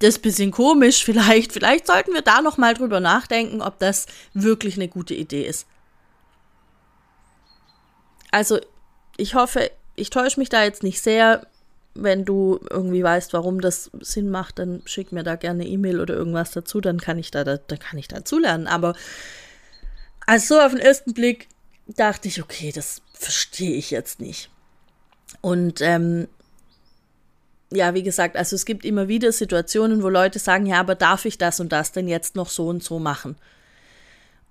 das 0.00 0.10
ist 0.10 0.18
ein 0.18 0.22
bisschen 0.22 0.50
komisch 0.50 1.04
vielleicht. 1.04 1.52
Vielleicht 1.52 1.86
sollten 1.86 2.12
wir 2.12 2.22
da 2.22 2.42
nochmal 2.42 2.74
drüber 2.74 3.00
nachdenken, 3.00 3.62
ob 3.62 3.78
das 3.78 4.06
wirklich 4.32 4.76
eine 4.76 4.88
gute 4.88 5.14
Idee 5.14 5.46
ist. 5.46 5.66
Also, 8.30 8.60
ich 9.16 9.34
hoffe, 9.34 9.70
ich 9.94 10.10
täusche 10.10 10.40
mich 10.40 10.48
da 10.48 10.64
jetzt 10.64 10.82
nicht 10.82 11.00
sehr 11.00 11.46
wenn 11.94 12.24
du 12.24 12.60
irgendwie 12.70 13.02
weißt, 13.02 13.32
warum 13.32 13.60
das 13.60 13.90
Sinn 14.00 14.28
macht, 14.28 14.58
dann 14.58 14.82
schick 14.84 15.12
mir 15.12 15.22
da 15.22 15.36
gerne 15.36 15.66
E-Mail 15.66 16.00
oder 16.00 16.14
irgendwas 16.14 16.50
dazu, 16.50 16.80
dann 16.80 17.00
kann 17.00 17.18
ich 17.18 17.30
da, 17.30 17.44
da 17.44 17.56
dann 17.56 17.78
kann 17.78 17.98
ich 17.98 18.08
dazu 18.08 18.38
lernen. 18.38 18.66
Aber 18.66 18.94
also 20.26 20.56
so 20.56 20.60
auf 20.60 20.72
den 20.72 20.80
ersten 20.80 21.14
Blick 21.14 21.48
dachte 21.86 22.28
ich, 22.28 22.42
okay, 22.42 22.72
das 22.72 23.00
verstehe 23.12 23.76
ich 23.76 23.90
jetzt 23.90 24.20
nicht. 24.20 24.50
Und 25.40 25.80
ähm, 25.80 26.28
ja, 27.76 27.94
wie 27.94 28.02
gesagt, 28.02 28.36
also 28.36 28.56
es 28.56 28.64
gibt 28.64 28.84
immer 28.84 29.08
wieder 29.08 29.32
Situationen, 29.32 30.02
wo 30.02 30.08
Leute 30.08 30.38
sagen, 30.38 30.66
ja, 30.66 30.80
aber 30.80 30.94
darf 30.94 31.24
ich 31.24 31.38
das 31.38 31.60
und 31.60 31.72
das 31.72 31.92
denn 31.92 32.08
jetzt 32.08 32.36
noch 32.36 32.48
so 32.48 32.68
und 32.68 32.82
so 32.82 32.98
machen? 32.98 33.36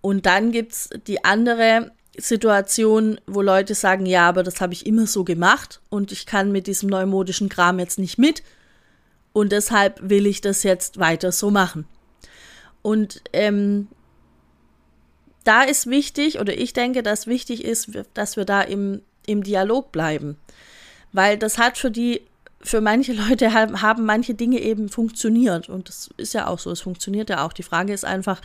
Und 0.02 0.26
dann 0.26 0.52
gibt 0.52 0.74
es 0.74 0.90
die 1.08 1.24
andere 1.24 1.92
Situation, 2.18 3.20
wo 3.26 3.42
Leute 3.42 3.74
sagen, 3.74 4.06
ja, 4.06 4.28
aber 4.28 4.44
das 4.44 4.62
habe 4.62 4.74
ich 4.74 4.86
immer 4.86 5.08
so 5.08 5.24
gemacht 5.24 5.82
und 5.90 6.12
ich 6.12 6.26
kann 6.26 6.52
mit 6.52 6.68
diesem 6.68 6.90
neumodischen 6.90 7.50
Kram 7.50 7.80
jetzt 7.80 7.98
nicht 7.98 8.18
mit 8.18 8.44
und 9.34 9.52
deshalb 9.52 10.00
will 10.02 10.28
ich 10.28 10.42
das 10.42 10.64
jetzt 10.64 11.00
weiter 11.00 11.32
so 11.32 11.50
machen. 11.50 11.86
Und 12.82 13.24
ähm, 13.34 13.88
da 15.44 15.64
ist 15.64 15.88
wichtig, 15.88 16.40
oder 16.40 16.56
ich 16.58 16.74
denke, 16.74 17.04
dass 17.04 17.28
wichtig 17.28 17.64
ist, 17.64 17.92
dass 18.14 18.38
wir 18.38 18.46
da 18.46 18.62
im, 18.62 19.02
im 19.26 19.44
Dialog 19.44 19.92
bleiben. 19.92 20.38
Weil 21.12 21.38
das 21.38 21.58
hat 21.58 21.78
für 21.78 21.92
die, 21.92 22.22
für 22.64 22.82
manche 22.82 23.14
Leute 23.14 23.54
haben, 23.54 24.06
manche 24.06 24.34
Dinge 24.34 24.60
eben 24.60 24.90
funktioniert. 24.90 25.70
Und 25.70 25.90
das 25.90 26.10
ist 26.18 26.34
ja 26.34 26.48
auch 26.48 26.60
so, 26.60 26.72
es 26.72 26.82
funktioniert 26.82 27.30
ja 27.30 27.46
auch. 27.46 27.54
Die 27.54 27.64
Frage 27.64 27.94
ist 27.94 28.06
einfach, 28.06 28.42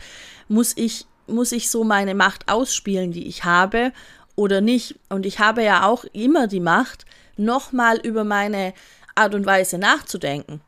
muss 0.47 0.73
ich 0.75 1.05
muss 1.29 1.51
ich 1.51 1.69
so 1.69 1.83
meine 1.83 2.15
Macht 2.15 2.49
ausspielen, 2.51 3.11
die 3.11 3.27
ich 3.27 3.43
habe 3.43 3.93
oder 4.35 4.61
nicht? 4.61 4.95
Und 5.09 5.25
ich 5.25 5.39
habe 5.39 5.63
ja 5.63 5.85
auch 5.85 6.03
immer 6.05 6.47
die 6.47 6.59
Macht, 6.59 7.05
nochmal 7.37 7.97
über 7.97 8.23
meine 8.23 8.73
Art 9.15 9.33
und 9.33 9.45
Weise 9.45 9.77
nachzudenken. 9.77 10.61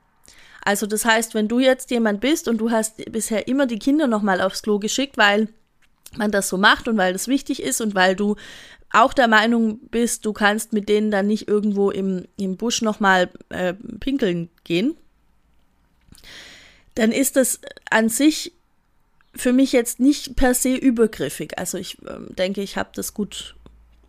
Also 0.64 0.86
das 0.86 1.06
heißt, 1.06 1.34
wenn 1.34 1.48
du 1.48 1.60
jetzt 1.60 1.92
jemand 1.92 2.22
bist 2.22 2.48
und 2.48 2.60
du 2.60 2.72
hast 2.72 2.98
bisher 3.12 3.48
immer 3.48 3.66
die 3.66 3.80
Kinder 3.80 4.08
nochmal 4.08 4.42
aufs 4.42 4.62
Klo 4.62 4.80
geschickt, 4.80 5.18
weil 5.18 5.50
man 6.16 6.32
das 6.32 6.50
so 6.50 6.58
macht 6.58 6.88
und 6.88 6.98
weil 6.98 7.14
das 7.14 7.28
wichtig 7.28 7.64
ist 7.64 7.82
und 7.82 7.96
weil 7.96 8.16
du 8.16 8.36
auch 8.94 9.14
der 9.14 9.28
Meinung 9.28 9.80
bist, 9.90 10.26
du 10.26 10.34
kannst 10.34 10.74
mit 10.74 10.90
denen 10.90 11.12
dann 11.12 11.28
nicht 11.28 11.48
irgendwo 11.48 11.92
im, 11.92 12.26
im 12.38 12.58
Busch 12.58 12.82
nochmal 12.82 13.30
äh, 13.50 13.74
pinkeln 13.74 14.50
gehen, 14.64 14.96
dann 16.96 17.12
ist 17.12 17.36
das 17.36 17.62
an 17.90 18.10
sich 18.10 18.54
für 19.34 19.54
mich 19.54 19.72
jetzt 19.72 20.00
nicht 20.00 20.36
per 20.36 20.54
se 20.54 20.76
übergriffig. 20.76 21.58
Also 21.58 21.78
ich 21.78 21.98
äh, 22.06 22.34
denke, 22.34 22.62
ich 22.62 22.76
habe 22.76 22.90
das 22.94 23.14
gut 23.14 23.56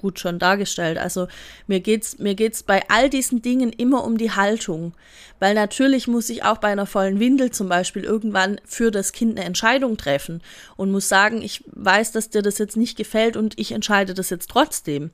gut 0.03 0.19
schon 0.19 0.39
dargestellt. 0.39 0.99
Also 0.99 1.29
mir 1.67 1.81
geht's 1.81 2.19
mir 2.19 2.35
geht's 2.35 2.63
bei 2.63 2.83
all 2.89 3.09
diesen 3.09 3.41
Dingen 3.41 3.73
immer 3.73 4.05
um 4.05 4.19
die 4.19 4.33
Haltung, 4.33 4.93
weil 5.41 5.55
natürlich 5.55 6.07
muss 6.07 6.29
ich 6.29 6.45
auch 6.45 6.59
bei 6.59 6.69
einer 6.69 6.85
vollen 6.85 7.19
Windel 7.19 7.51
zum 7.51 7.71
Beispiel 7.71 8.05
irgendwann 8.05 8.61
für 8.67 8.91
das 8.91 9.13
Kind 9.13 9.39
eine 9.39 9.47
Entscheidung 9.47 9.97
treffen 9.97 10.43
und 10.77 10.91
muss 10.91 11.09
sagen, 11.09 11.41
ich 11.41 11.65
weiß, 11.69 12.13
dass 12.13 12.29
dir 12.29 12.43
das 12.43 12.59
jetzt 12.59 12.77
nicht 12.77 12.99
gefällt 12.99 13.39
und 13.39 13.59
ich 13.59 13.73
entscheide 13.73 14.13
das 14.13 14.29
jetzt 14.29 14.51
trotzdem. 14.51 15.11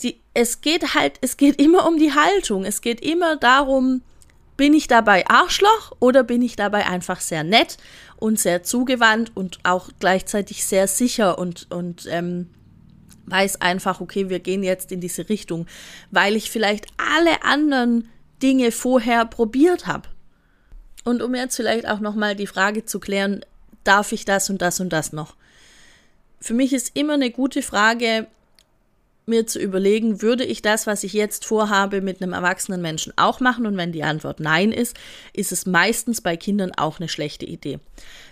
Die, 0.00 0.20
es 0.32 0.62
geht 0.62 0.94
halt, 0.94 1.18
es 1.20 1.36
geht 1.36 1.60
immer 1.60 1.86
um 1.86 1.98
die 1.98 2.14
Haltung. 2.14 2.64
Es 2.64 2.80
geht 2.80 3.00
immer 3.00 3.36
darum, 3.36 4.02
bin 4.56 4.74
ich 4.74 4.88
dabei 4.88 5.26
Arschloch 5.26 5.92
oder 6.00 6.22
bin 6.22 6.42
ich 6.42 6.56
dabei 6.56 6.86
einfach 6.86 7.20
sehr 7.20 7.44
nett 7.44 7.76
und 8.16 8.38
sehr 8.38 8.62
zugewandt 8.62 9.32
und 9.34 9.58
auch 9.64 9.90
gleichzeitig 10.00 10.64
sehr 10.64 10.88
sicher 10.88 11.38
und, 11.38 11.70
und 11.70 12.06
ähm, 12.10 12.48
weiß 13.26 13.60
einfach, 13.60 14.00
okay, 14.00 14.28
wir 14.28 14.40
gehen 14.40 14.62
jetzt 14.62 14.92
in 14.92 15.00
diese 15.00 15.28
Richtung, 15.28 15.66
weil 16.10 16.36
ich 16.36 16.50
vielleicht 16.50 16.86
alle 16.96 17.42
anderen 17.42 18.08
Dinge 18.42 18.72
vorher 18.72 19.24
probiert 19.24 19.86
habe. 19.86 20.08
Und 21.04 21.22
um 21.22 21.34
jetzt 21.34 21.56
vielleicht 21.56 21.88
auch 21.88 22.00
nochmal 22.00 22.34
die 22.34 22.46
Frage 22.46 22.84
zu 22.84 22.98
klären, 22.98 23.44
darf 23.84 24.12
ich 24.12 24.24
das 24.24 24.50
und 24.50 24.60
das 24.62 24.80
und 24.80 24.92
das 24.92 25.12
noch? 25.12 25.36
Für 26.40 26.54
mich 26.54 26.72
ist 26.72 26.92
immer 26.94 27.14
eine 27.14 27.30
gute 27.30 27.62
Frage, 27.62 28.26
mir 29.26 29.46
zu 29.46 29.58
überlegen, 29.58 30.22
würde 30.22 30.44
ich 30.44 30.62
das, 30.62 30.86
was 30.86 31.02
ich 31.02 31.12
jetzt 31.12 31.44
vorhabe, 31.44 32.00
mit 32.00 32.22
einem 32.22 32.32
erwachsenen 32.32 32.80
Menschen 32.80 33.12
auch 33.16 33.40
machen? 33.40 33.66
Und 33.66 33.76
wenn 33.76 33.92
die 33.92 34.04
Antwort 34.04 34.40
nein 34.40 34.72
ist, 34.72 34.96
ist 35.32 35.52
es 35.52 35.66
meistens 35.66 36.20
bei 36.20 36.36
Kindern 36.36 36.72
auch 36.76 37.00
eine 37.00 37.08
schlechte 37.08 37.44
Idee. 37.44 37.80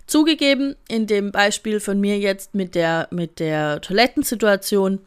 Zugegeben, 0.07 0.77
in 0.89 1.07
dem 1.07 1.33
Beispiel 1.33 1.81
von 1.81 2.01
mir 2.01 2.19
jetzt 2.19 2.55
mit 2.55 2.75
der, 2.75 3.09
mit 3.11 3.41
der 3.41 3.81
Toilettensituation 3.81 5.01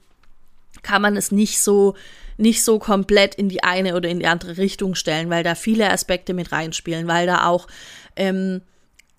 kann 0.81 1.01
man 1.01 1.15
es 1.15 1.31
nicht 1.31 1.59
so, 1.59 1.95
nicht 2.37 2.63
so 2.63 2.79
komplett 2.79 3.35
in 3.35 3.49
die 3.49 3.63
eine 3.63 3.95
oder 3.95 4.09
in 4.09 4.19
die 4.19 4.27
andere 4.27 4.57
Richtung 4.57 4.95
stellen, 4.95 5.29
weil 5.29 5.43
da 5.43 5.55
viele 5.55 5.91
Aspekte 5.91 6.33
mit 6.33 6.51
reinspielen, 6.51 7.07
weil 7.07 7.27
da 7.27 7.45
auch 7.45 7.67
ähm, 8.15 8.61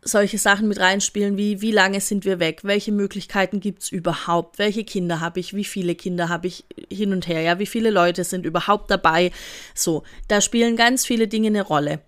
solche 0.02 0.38
Sachen 0.38 0.68
mit 0.68 0.78
reinspielen, 0.78 1.36
wie 1.36 1.60
wie 1.60 1.72
lange 1.72 2.00
sind 2.00 2.24
wir 2.24 2.38
weg, 2.38 2.60
welche 2.62 2.92
Möglichkeiten 2.92 3.60
gibt 3.60 3.82
es 3.82 3.92
überhaupt, 3.92 4.58
welche 4.58 4.84
Kinder 4.84 5.20
habe 5.20 5.40
ich, 5.40 5.54
wie 5.54 5.64
viele 5.64 5.94
Kinder 5.94 6.28
habe 6.28 6.46
ich 6.46 6.64
hin 6.90 7.12
und 7.12 7.26
her, 7.26 7.42
ja, 7.42 7.58
wie 7.58 7.66
viele 7.66 7.90
Leute 7.90 8.24
sind 8.24 8.46
überhaupt 8.46 8.90
dabei. 8.90 9.32
So, 9.74 10.04
da 10.28 10.40
spielen 10.40 10.76
ganz 10.76 11.04
viele 11.04 11.28
Dinge 11.28 11.48
eine 11.48 11.62
Rolle. 11.62 12.00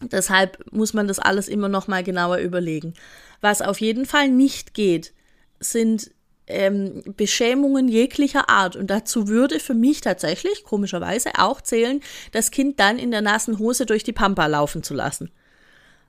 Deshalb 0.00 0.72
muss 0.72 0.92
man 0.92 1.08
das 1.08 1.18
alles 1.18 1.48
immer 1.48 1.68
noch 1.68 1.88
mal 1.88 2.02
genauer 2.02 2.38
überlegen. 2.38 2.94
Was 3.40 3.62
auf 3.62 3.80
jeden 3.80 4.06
Fall 4.06 4.28
nicht 4.28 4.74
geht, 4.74 5.12
sind 5.58 6.10
ähm, 6.46 7.02
Beschämungen 7.16 7.88
jeglicher 7.88 8.48
Art. 8.48 8.76
Und 8.76 8.88
dazu 8.88 9.28
würde 9.28 9.58
für 9.58 9.74
mich 9.74 10.00
tatsächlich, 10.00 10.64
komischerweise, 10.64 11.30
auch 11.38 11.60
zählen, 11.60 12.00
das 12.32 12.50
Kind 12.50 12.78
dann 12.78 12.98
in 12.98 13.10
der 13.10 13.22
nassen 13.22 13.58
Hose 13.58 13.86
durch 13.86 14.04
die 14.04 14.12
Pampa 14.12 14.46
laufen 14.46 14.82
zu 14.82 14.94
lassen. 14.94 15.30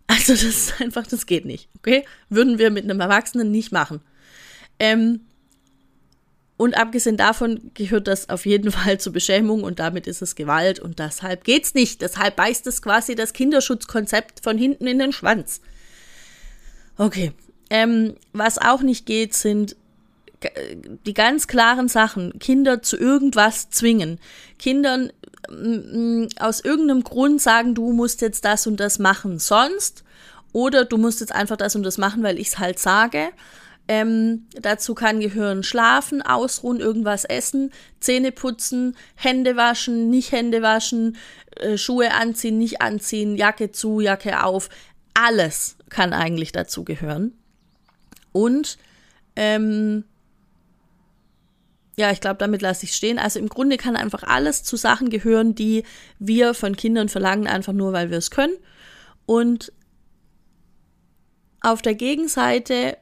Also 0.08 0.34
das 0.34 0.44
ist 0.44 0.82
einfach, 0.82 1.06
das 1.08 1.26
geht 1.26 1.46
nicht, 1.46 1.70
okay? 1.78 2.06
Würden 2.30 2.60
wir 2.60 2.72
mit 2.72 2.86
einem 2.86 3.00
Erwachsenen 3.00 3.52
nicht 3.52 3.72
machen. 3.72 4.02
Ähm, 4.80 5.27
und 6.58 6.76
abgesehen 6.76 7.18
davon 7.18 7.72
gehört 7.76 8.08
das 8.08 8.30
auf 8.30 8.46
jeden 8.46 8.72
Fall 8.74 9.00
zur 9.00 9.14
Beschämung 9.14 9.64
und 9.64 9.80
damit 9.80 10.08
ist 10.08 10.22
es 10.22 10.36
Gewalt 10.36 10.80
und 10.80 11.00
deshalb 11.00 11.44
geht's 11.44 11.74
nicht. 11.74 12.02
Deshalb 12.02 12.36
beißt 12.36 12.66
es 12.68 12.82
quasi 12.82 13.16
das 13.16 13.34
Kinderschutzkonzept 13.34 14.44
von 14.44 14.58
hinten 14.58 14.88
in 14.88 15.00
den 15.00 15.14
Schwanz. 15.14 15.62
Okay. 16.98 17.32
Ähm, 17.70 18.16
was 18.34 18.58
auch 18.58 18.82
nicht 18.82 19.06
geht, 19.06 19.34
sind 19.34 19.76
die 21.06 21.14
ganz 21.14 21.48
klaren 21.48 21.88
Sachen. 21.88 22.38
Kinder 22.40 22.82
zu 22.82 22.98
irgendwas 22.98 23.70
zwingen. 23.70 24.20
Kindern 24.60 25.12
aus 26.40 26.60
irgendeinem 26.60 27.04
Grund 27.04 27.42
sagen, 27.42 27.74
du 27.74 27.94
musst 27.94 28.22
jetzt 28.22 28.46
das 28.46 28.68
und 28.68 28.80
das 28.80 29.00
machen 29.00 29.40
sonst 29.40 30.04
oder 30.52 30.86
du 30.86 30.98
musst 30.98 31.22
jetzt 31.22 31.34
einfach 31.34 31.58
das 31.58 31.76
und 31.76 31.84
das 31.84 31.98
machen, 31.98 32.24
weil 32.24 32.38
ich 32.38 32.50
es 32.50 32.60
halt 32.60 32.80
sage. 32.80 33.30
Ähm, 33.88 34.48
dazu 34.52 34.96
kann 34.96 35.22
gehören 35.22 35.64
Schlafen, 35.64 36.22
Ausruhen, 36.22 36.80
irgendwas 36.80 37.24
essen, 37.24 37.72
Zähne 38.00 38.34
putzen, 38.34 38.98
Hände 39.16 39.56
waschen, 39.56 40.10
nicht 40.10 40.34
Hände 40.34 40.62
waschen, 40.62 41.16
äh, 41.56 41.78
Schuhe 41.78 42.14
anziehen, 42.14 42.58
nicht 42.58 42.82
anziehen, 42.82 43.38
Jacke 43.38 43.72
zu, 43.72 44.02
Jacke 44.02 44.44
auf. 44.44 44.70
Alles 45.14 45.78
kann 45.90 46.12
eigentlich 46.12 46.52
dazu 46.52 46.84
gehören. 46.84 47.32
Und 48.34 48.78
ähm, 49.38 50.04
ja, 51.98 52.12
ich 52.12 52.22
glaube, 52.22 52.38
damit 52.38 52.62
lasse 52.62 52.86
ich 52.86 52.94
stehen. 52.94 53.18
Also 53.18 53.40
im 53.40 53.50
Grunde 53.50 53.78
kann 53.78 53.96
einfach 53.96 54.24
alles 54.24 54.64
zu 54.64 54.76
Sachen 54.76 55.10
gehören, 55.10 55.56
die 55.56 55.84
wir 56.20 56.54
von 56.54 56.76
Kindern 56.76 57.10
verlangen, 57.10 57.48
einfach 57.48 57.74
nur 57.74 57.94
weil 57.94 58.12
wir 58.12 58.18
es 58.18 58.32
können. 58.32 58.56
Und 59.26 59.72
auf 61.62 61.82
der 61.82 61.96
Gegenseite 61.96 62.98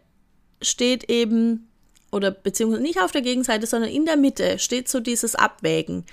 steht 0.66 1.10
eben, 1.10 1.68
oder 2.12 2.32
beziehungsweise 2.32 2.84
nicht 2.84 3.02
auf 3.02 3.12
der 3.12 3.22
Gegenseite, 3.22 3.68
sondern 3.68 3.90
in 3.90 4.06
der 4.06 4.18
Mitte 4.18 4.60
steht 4.60 4.90
so 4.90 5.00
dieses 5.00 5.36
Abwägen. 5.36 6.06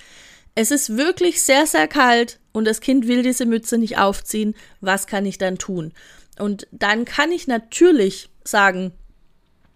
Es 0.54 0.70
ist 0.70 0.96
wirklich 0.96 1.42
sehr, 1.42 1.66
sehr 1.66 1.88
kalt 1.88 2.38
und 2.52 2.66
das 2.66 2.80
Kind 2.80 3.08
will 3.08 3.22
diese 3.22 3.46
Mütze 3.46 3.78
nicht 3.78 3.98
aufziehen. 3.98 4.54
Was 4.80 5.06
kann 5.06 5.24
ich 5.24 5.38
dann 5.38 5.58
tun? 5.58 5.92
Und 6.38 6.66
dann 6.70 7.04
kann 7.04 7.32
ich 7.32 7.46
natürlich 7.46 8.28
sagen, 8.44 8.92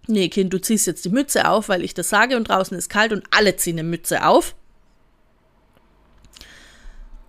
nee, 0.06 0.28
Kind, 0.28 0.52
du 0.52 0.60
ziehst 0.60 0.86
jetzt 0.86 1.04
die 1.04 1.10
Mütze 1.10 1.48
auf, 1.48 1.68
weil 1.68 1.82
ich 1.82 1.94
das 1.94 2.08
sage 2.08 2.36
und 2.36 2.48
draußen 2.48 2.76
ist 2.76 2.88
kalt 2.88 3.12
und 3.12 3.24
alle 3.30 3.56
ziehen 3.56 3.78
eine 3.78 3.88
Mütze 3.88 4.26
auf. 4.26 4.54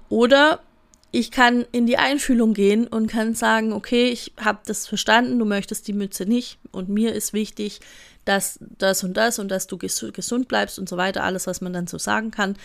Oder 0.09 0.61
ich 1.11 1.31
kann 1.31 1.65
in 1.71 1.85
die 1.85 1.97
Einfühlung 1.97 2.53
gehen 2.53 2.85
und 2.87 3.07
kann 3.07 3.33
sagen, 3.33 3.73
okay, 3.73 4.09
ich 4.09 4.33
habe 4.39 4.59
das 4.65 4.87
verstanden, 4.87 5.39
du 5.39 5.45
möchtest 5.45 5.87
die 5.87 5.93
Mütze 5.93 6.25
nicht 6.25 6.59
und 6.71 6.89
mir 6.89 7.13
ist 7.13 7.33
wichtig, 7.33 7.79
dass 8.25 8.59
das 8.77 9.03
und 9.03 9.15
das 9.15 9.39
und 9.39 9.49
dass 9.49 9.67
du 9.67 9.77
gesund 9.77 10.47
bleibst 10.47 10.79
und 10.79 10.89
so 10.89 10.97
weiter, 10.97 11.23
alles, 11.23 11.47
was 11.47 11.61
man 11.61 11.73
dann 11.73 11.87
so 11.87 11.97
sagen 11.97 12.31
kann. 12.31 12.57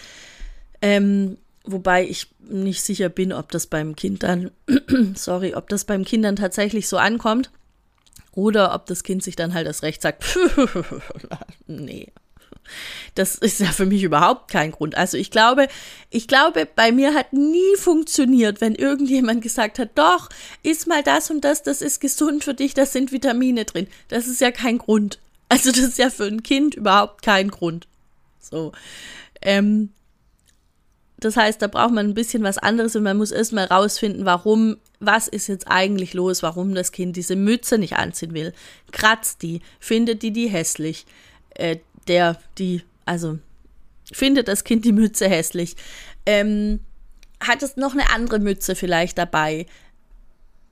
Ähm, 0.81 1.39
wobei 1.65 2.05
ich 2.05 2.29
nicht 2.41 2.83
sicher 2.83 3.09
bin, 3.09 3.33
ob 3.33 3.53
das 3.53 3.69
beim 3.69 3.95
Kind 3.95 4.25
dann, 4.25 4.51
sorry, 5.15 5.55
ob 5.55 5.69
das 5.69 5.85
beim 5.85 6.05
Kind 6.05 6.25
dann 6.25 6.37
tatsächlich 6.37 6.89
so 6.89 6.99
ankommt 6.99 7.51
oder 8.33 8.75
ob 8.75 8.87
das 8.87 9.05
Kind 9.05 9.23
sich 9.23 9.37
dann 9.37 9.55
halt 9.55 9.67
das 9.69 9.83
Recht 9.83 10.03
sagt, 10.03 10.25
nee. 11.69 12.09
Das 13.15 13.35
ist 13.35 13.61
ja 13.61 13.67
für 13.67 13.87
mich 13.87 14.03
überhaupt 14.03 14.51
kein 14.51 14.73
Grund. 14.73 14.97
Also 14.97 15.17
ich 15.17 15.31
glaube, 15.31 15.69
ich 16.11 16.29
glaube, 16.29 16.67
bei 16.67 16.93
mir 16.93 17.15
hat 17.15 17.33
nie 17.33 17.77
funktioniert, 17.77 18.61
wenn 18.61 18.75
irgendjemand 18.75 19.43
gesagt 19.43 19.79
hat, 19.79 19.91
doch, 19.97 20.29
iss 20.63 20.87
mal 20.87 21.03
das 21.03 21.31
und 21.31 21.43
das, 21.45 21.63
das 21.63 21.83
ist 21.83 22.01
gesund 22.01 22.45
für 22.45 22.55
dich, 22.55 22.75
da 22.75 22.87
sind 22.87 23.13
Vitamine 23.13 23.65
drin. 23.65 23.89
Das 24.09 24.27
ist 24.27 24.41
ja 24.41 24.51
kein 24.51 24.79
Grund. 24.79 25.19
Also 25.49 25.71
das 25.71 25.81
ist 25.81 25.99
ja 25.99 26.09
für 26.09 26.25
ein 26.25 26.43
Kind 26.43 26.75
überhaupt 26.75 27.23
kein 27.23 27.51
Grund. 27.51 27.87
So. 28.41 28.73
Ähm, 29.43 29.91
das 31.23 31.37
heißt, 31.37 31.63
da 31.63 31.69
braucht 31.69 31.93
man 31.93 32.07
ein 32.07 32.15
bisschen 32.15 32.43
was 32.43 32.59
anderes 32.59 32.97
und 32.97 33.05
man 33.05 33.17
muss 33.17 33.31
erstmal 33.31 33.67
rausfinden, 33.67 34.25
warum, 34.25 34.77
was 34.99 35.29
ist 35.29 35.47
jetzt 35.47 35.69
eigentlich 35.69 36.15
los, 36.15 36.43
warum 36.43 36.75
das 36.75 36.91
Kind 36.91 37.17
diese 37.17 37.37
Mütze 37.37 37.79
nicht 37.79 37.97
anziehen 37.97 38.35
will. 38.35 38.53
Kratzt 38.91 39.43
die, 39.43 39.61
findet 39.79 40.23
die 40.23 40.33
die 40.33 40.49
hässlich, 40.49 41.07
äh, 41.55 41.77
der, 42.09 42.39
die, 42.59 42.83
also 43.05 43.39
findet 44.13 44.49
das 44.49 44.65
Kind 44.65 44.85
die 44.85 44.93
Mütze 44.93 45.29
hässlich, 45.29 45.77
ähm, 46.27 46.81
hat 47.41 47.63
es 47.63 47.77
noch 47.77 47.93
eine 47.93 48.11
andere 48.11 48.39
Mütze 48.39 48.75
vielleicht 48.75 49.19
dabei, 49.19 49.67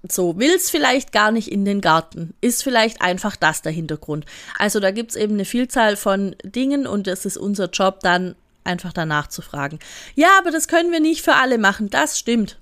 so, 0.08 0.38
will 0.38 0.52
es 0.54 0.70
vielleicht 0.70 1.12
gar 1.12 1.30
nicht 1.30 1.48
in 1.48 1.64
den 1.64 1.80
Garten, 1.80 2.34
ist 2.40 2.62
vielleicht 2.62 3.02
einfach 3.02 3.36
das 3.36 3.60
der 3.62 3.72
Hintergrund. 3.72 4.24
Also 4.58 4.80
da 4.80 4.92
gibt 4.92 5.10
es 5.10 5.16
eben 5.16 5.34
eine 5.34 5.44
Vielzahl 5.44 5.96
von 5.96 6.34
Dingen 6.42 6.86
und 6.86 7.06
es 7.06 7.26
ist 7.26 7.36
unser 7.36 7.68
Job 7.68 8.00
dann 8.00 8.34
einfach 8.64 8.92
danach 8.92 9.28
zu 9.28 9.42
fragen. 9.42 9.78
Ja, 10.14 10.28
aber 10.38 10.50
das 10.50 10.68
können 10.68 10.90
wir 10.90 11.00
nicht 11.00 11.22
für 11.22 11.34
alle 11.34 11.58
machen. 11.58 11.90
Das 11.90 12.18
stimmt. 12.18 12.58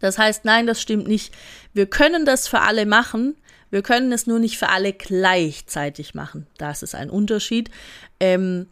Das 0.00 0.18
heißt, 0.18 0.44
nein, 0.44 0.66
das 0.66 0.80
stimmt 0.80 1.08
nicht. 1.08 1.34
Wir 1.72 1.86
können 1.86 2.24
das 2.24 2.46
für 2.46 2.60
alle 2.60 2.86
machen. 2.86 3.34
Wir 3.70 3.82
können 3.82 4.12
es 4.12 4.26
nur 4.26 4.38
nicht 4.38 4.58
für 4.58 4.68
alle 4.68 4.92
gleichzeitig 4.92 6.14
machen. 6.14 6.46
Das 6.56 6.82
ist 6.82 6.94
ein 6.94 7.10
Unterschied. 7.10 7.70
Ähm, 8.20 8.66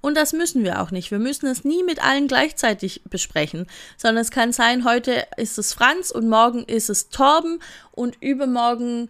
und 0.00 0.16
das 0.16 0.32
müssen 0.32 0.62
wir 0.62 0.80
auch 0.80 0.92
nicht. 0.92 1.10
Wir 1.10 1.18
müssen 1.18 1.46
es 1.46 1.64
nie 1.64 1.82
mit 1.82 2.02
allen 2.02 2.28
gleichzeitig 2.28 3.02
besprechen, 3.10 3.66
sondern 3.96 4.22
es 4.22 4.30
kann 4.30 4.52
sein, 4.52 4.84
heute 4.84 5.26
ist 5.36 5.58
es 5.58 5.74
Franz 5.74 6.12
und 6.12 6.28
morgen 6.28 6.62
ist 6.64 6.90
es 6.90 7.08
Torben 7.08 7.58
und 7.90 8.16
übermorgen 8.20 9.08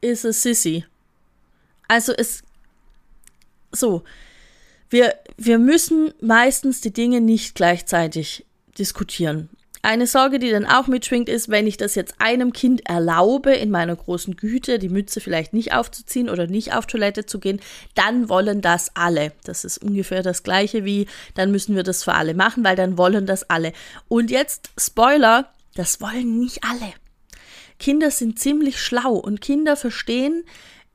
ist 0.00 0.24
es 0.24 0.42
Sissy. 0.42 0.84
Also 1.88 2.12
es 2.12 2.44
so, 3.72 4.04
wir, 4.88 5.14
wir 5.36 5.58
müssen 5.58 6.12
meistens 6.20 6.80
die 6.80 6.92
Dinge 6.92 7.20
nicht 7.20 7.54
gleichzeitig 7.54 8.44
diskutieren. 8.78 9.48
Eine 9.82 10.06
Sorge, 10.06 10.38
die 10.38 10.50
dann 10.50 10.66
auch 10.66 10.88
mitschwingt, 10.88 11.28
ist, 11.30 11.48
wenn 11.48 11.66
ich 11.66 11.78
das 11.78 11.94
jetzt 11.94 12.14
einem 12.18 12.52
Kind 12.52 12.86
erlaube, 12.86 13.54
in 13.54 13.70
meiner 13.70 13.96
großen 13.96 14.36
Güte 14.36 14.78
die 14.78 14.90
Mütze 14.90 15.20
vielleicht 15.20 15.54
nicht 15.54 15.72
aufzuziehen 15.72 16.28
oder 16.28 16.46
nicht 16.46 16.74
auf 16.74 16.86
Toilette 16.86 17.24
zu 17.24 17.38
gehen, 17.38 17.60
dann 17.94 18.28
wollen 18.28 18.60
das 18.60 18.94
alle. 18.94 19.32
Das 19.44 19.64
ist 19.64 19.78
ungefähr 19.78 20.22
das 20.22 20.42
gleiche 20.42 20.84
wie, 20.84 21.06
dann 21.34 21.50
müssen 21.50 21.76
wir 21.76 21.82
das 21.82 22.04
für 22.04 22.12
alle 22.12 22.34
machen, 22.34 22.62
weil 22.62 22.76
dann 22.76 22.98
wollen 22.98 23.24
das 23.24 23.48
alle. 23.48 23.72
Und 24.08 24.30
jetzt, 24.30 24.70
Spoiler, 24.78 25.50
das 25.74 26.02
wollen 26.02 26.38
nicht 26.38 26.62
alle. 26.62 26.92
Kinder 27.78 28.10
sind 28.10 28.38
ziemlich 28.38 28.78
schlau 28.78 29.14
und 29.14 29.40
Kinder 29.40 29.76
verstehen, 29.76 30.44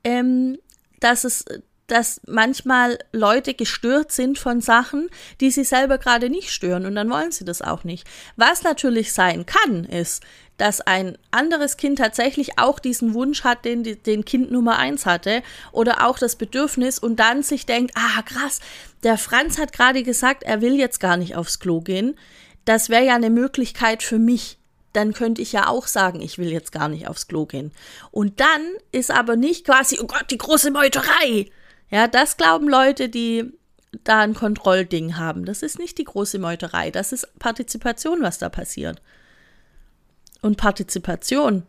ähm, 0.04 0.58
dass 1.00 1.24
es 1.24 1.44
dass 1.86 2.20
manchmal 2.26 2.98
Leute 3.12 3.54
gestört 3.54 4.12
sind 4.12 4.38
von 4.38 4.60
Sachen, 4.60 5.08
die 5.40 5.50
sie 5.50 5.64
selber 5.64 5.98
gerade 5.98 6.30
nicht 6.30 6.50
stören 6.50 6.86
und 6.86 6.94
dann 6.94 7.10
wollen 7.10 7.32
sie 7.32 7.44
das 7.44 7.62
auch 7.62 7.84
nicht. 7.84 8.06
Was 8.36 8.62
natürlich 8.62 9.12
sein 9.12 9.46
kann, 9.46 9.84
ist, 9.84 10.22
dass 10.56 10.80
ein 10.80 11.18
anderes 11.30 11.76
Kind 11.76 11.98
tatsächlich 11.98 12.58
auch 12.58 12.78
diesen 12.78 13.14
Wunsch 13.14 13.44
hat, 13.44 13.64
den, 13.64 13.84
den 13.84 14.24
Kind 14.24 14.50
Nummer 14.50 14.78
eins 14.78 15.06
hatte 15.06 15.42
oder 15.70 16.06
auch 16.06 16.18
das 16.18 16.36
Bedürfnis 16.36 16.98
und 16.98 17.16
dann 17.16 17.42
sich 17.42 17.66
denkt, 17.66 17.92
ah 17.94 18.22
krass, 18.22 18.60
der 19.02 19.18
Franz 19.18 19.58
hat 19.58 19.72
gerade 19.72 20.02
gesagt, 20.02 20.42
er 20.42 20.62
will 20.62 20.76
jetzt 20.76 20.98
gar 20.98 21.16
nicht 21.16 21.36
aufs 21.36 21.60
Klo 21.60 21.80
gehen. 21.80 22.18
Das 22.64 22.88
wäre 22.88 23.04
ja 23.04 23.14
eine 23.14 23.30
Möglichkeit 23.30 24.02
für 24.02 24.18
mich 24.18 24.58
dann 24.96 25.12
könnte 25.12 25.42
ich 25.42 25.52
ja 25.52 25.68
auch 25.68 25.86
sagen, 25.86 26.22
ich 26.22 26.38
will 26.38 26.50
jetzt 26.50 26.72
gar 26.72 26.88
nicht 26.88 27.06
aufs 27.06 27.28
Klo 27.28 27.44
gehen. 27.44 27.70
Und 28.12 28.40
dann 28.40 28.62
ist 28.92 29.10
aber 29.10 29.36
nicht 29.36 29.66
quasi, 29.66 29.98
oh 30.00 30.06
Gott, 30.06 30.30
die 30.30 30.38
große 30.38 30.70
Meuterei, 30.70 31.50
ja, 31.90 32.08
das 32.08 32.36
glauben 32.36 32.68
Leute, 32.68 33.08
die 33.08 33.52
da 34.04 34.20
ein 34.20 34.34
Kontrollding 34.34 35.16
haben. 35.16 35.44
Das 35.44 35.62
ist 35.62 35.78
nicht 35.78 35.98
die 35.98 36.04
große 36.04 36.38
Meuterei, 36.38 36.90
das 36.90 37.12
ist 37.12 37.38
Partizipation, 37.38 38.22
was 38.22 38.38
da 38.38 38.48
passiert. 38.48 39.00
Und 40.42 40.56
Partizipation, 40.56 41.64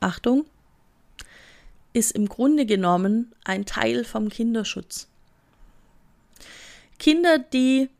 Achtung, 0.00 0.46
ist 1.92 2.12
im 2.12 2.28
Grunde 2.28 2.66
genommen 2.66 3.34
ein 3.44 3.66
Teil 3.66 4.04
vom 4.04 4.28
Kinderschutz. 4.28 5.08
Kinder, 6.98 7.38
die 7.38 7.90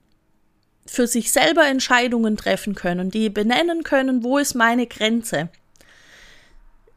für 0.87 1.07
sich 1.07 1.31
selber 1.31 1.67
Entscheidungen 1.67 2.37
treffen 2.37 2.75
können, 2.75 3.11
die 3.11 3.31
benennen 3.31 3.83
können, 3.83 4.25
wo 4.25 4.39
ist 4.39 4.55
meine 4.55 4.87
Grenze, 4.87 5.49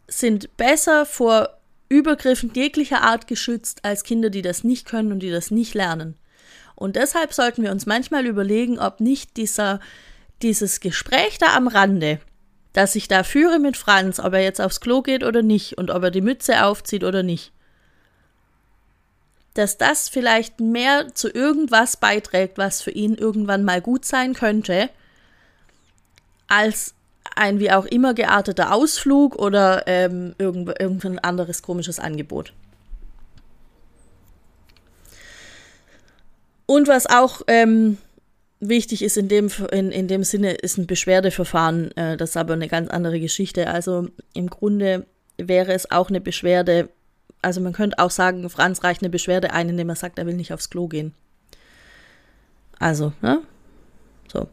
sind 0.07 0.55
besser 0.57 1.05
vor 1.05 1.57
Übergriffen 1.89 2.51
jeglicher 2.53 3.01
Art 3.01 3.27
geschützt 3.27 3.83
als 3.83 4.03
Kinder, 4.03 4.29
die 4.29 4.41
das 4.41 4.63
nicht 4.63 4.87
können 4.87 5.11
und 5.11 5.19
die 5.19 5.29
das 5.29 5.51
nicht 5.51 5.73
lernen. 5.73 6.15
Und 6.75 6.95
deshalb 6.95 7.33
sollten 7.33 7.63
wir 7.63 7.71
uns 7.71 7.85
manchmal 7.85 8.25
überlegen, 8.25 8.79
ob 8.79 8.99
nicht 8.99 9.37
dieser, 9.37 9.79
dieses 10.41 10.79
Gespräch 10.79 11.37
da 11.37 11.55
am 11.55 11.67
Rande, 11.67 12.19
das 12.73 12.95
ich 12.95 13.07
da 13.07 13.23
führe 13.23 13.59
mit 13.59 13.77
Franz, 13.77 14.19
ob 14.19 14.33
er 14.33 14.41
jetzt 14.41 14.59
aufs 14.59 14.81
Klo 14.81 15.01
geht 15.01 15.23
oder 15.23 15.41
nicht 15.41 15.77
und 15.77 15.91
ob 15.91 16.03
er 16.03 16.11
die 16.11 16.21
Mütze 16.21 16.65
aufzieht 16.65 17.03
oder 17.03 17.23
nicht, 17.23 17.53
dass 19.53 19.77
das 19.77 20.09
vielleicht 20.09 20.59
mehr 20.59 21.13
zu 21.13 21.29
irgendwas 21.29 21.95
beiträgt, 21.95 22.57
was 22.57 22.81
für 22.81 22.91
ihn 22.91 23.15
irgendwann 23.15 23.63
mal 23.63 23.81
gut 23.81 24.03
sein 24.03 24.33
könnte, 24.33 24.89
als 26.47 26.93
ein 27.35 27.59
wie 27.59 27.71
auch 27.71 27.85
immer 27.85 28.13
gearteter 28.13 28.73
Ausflug 28.73 29.35
oder 29.35 29.83
ähm, 29.87 30.35
irgend, 30.37 30.69
irgendein 30.79 31.19
anderes 31.19 31.61
komisches 31.61 31.99
Angebot. 31.99 32.53
Und 36.65 36.87
was 36.87 37.05
auch 37.05 37.41
ähm, 37.47 37.97
wichtig 38.59 39.03
ist 39.03 39.17
in 39.17 39.27
dem, 39.27 39.51
in, 39.71 39.91
in 39.91 40.07
dem 40.07 40.23
Sinne, 40.23 40.53
ist 40.53 40.77
ein 40.77 40.87
Beschwerdeverfahren. 40.87 41.95
Äh, 41.95 42.17
das 42.17 42.31
ist 42.31 42.37
aber 42.37 42.53
eine 42.53 42.67
ganz 42.67 42.89
andere 42.89 43.19
Geschichte. 43.19 43.67
Also 43.67 44.07
im 44.33 44.49
Grunde 44.49 45.05
wäre 45.37 45.73
es 45.73 45.91
auch 45.91 46.09
eine 46.09 46.21
Beschwerde. 46.21 46.89
Also 47.41 47.61
man 47.61 47.73
könnte 47.73 47.99
auch 47.99 48.11
sagen, 48.11 48.49
Franz 48.49 48.83
reicht 48.83 49.01
eine 49.01 49.09
Beschwerde 49.09 49.51
ein, 49.51 49.69
indem 49.69 49.89
er 49.89 49.95
sagt, 49.95 50.17
er 50.17 50.25
will 50.25 50.35
nicht 50.35 50.53
aufs 50.53 50.69
Klo 50.69 50.87
gehen. 50.87 51.13
Also, 52.79 53.13
ne? 53.21 53.41
So. 54.31 54.47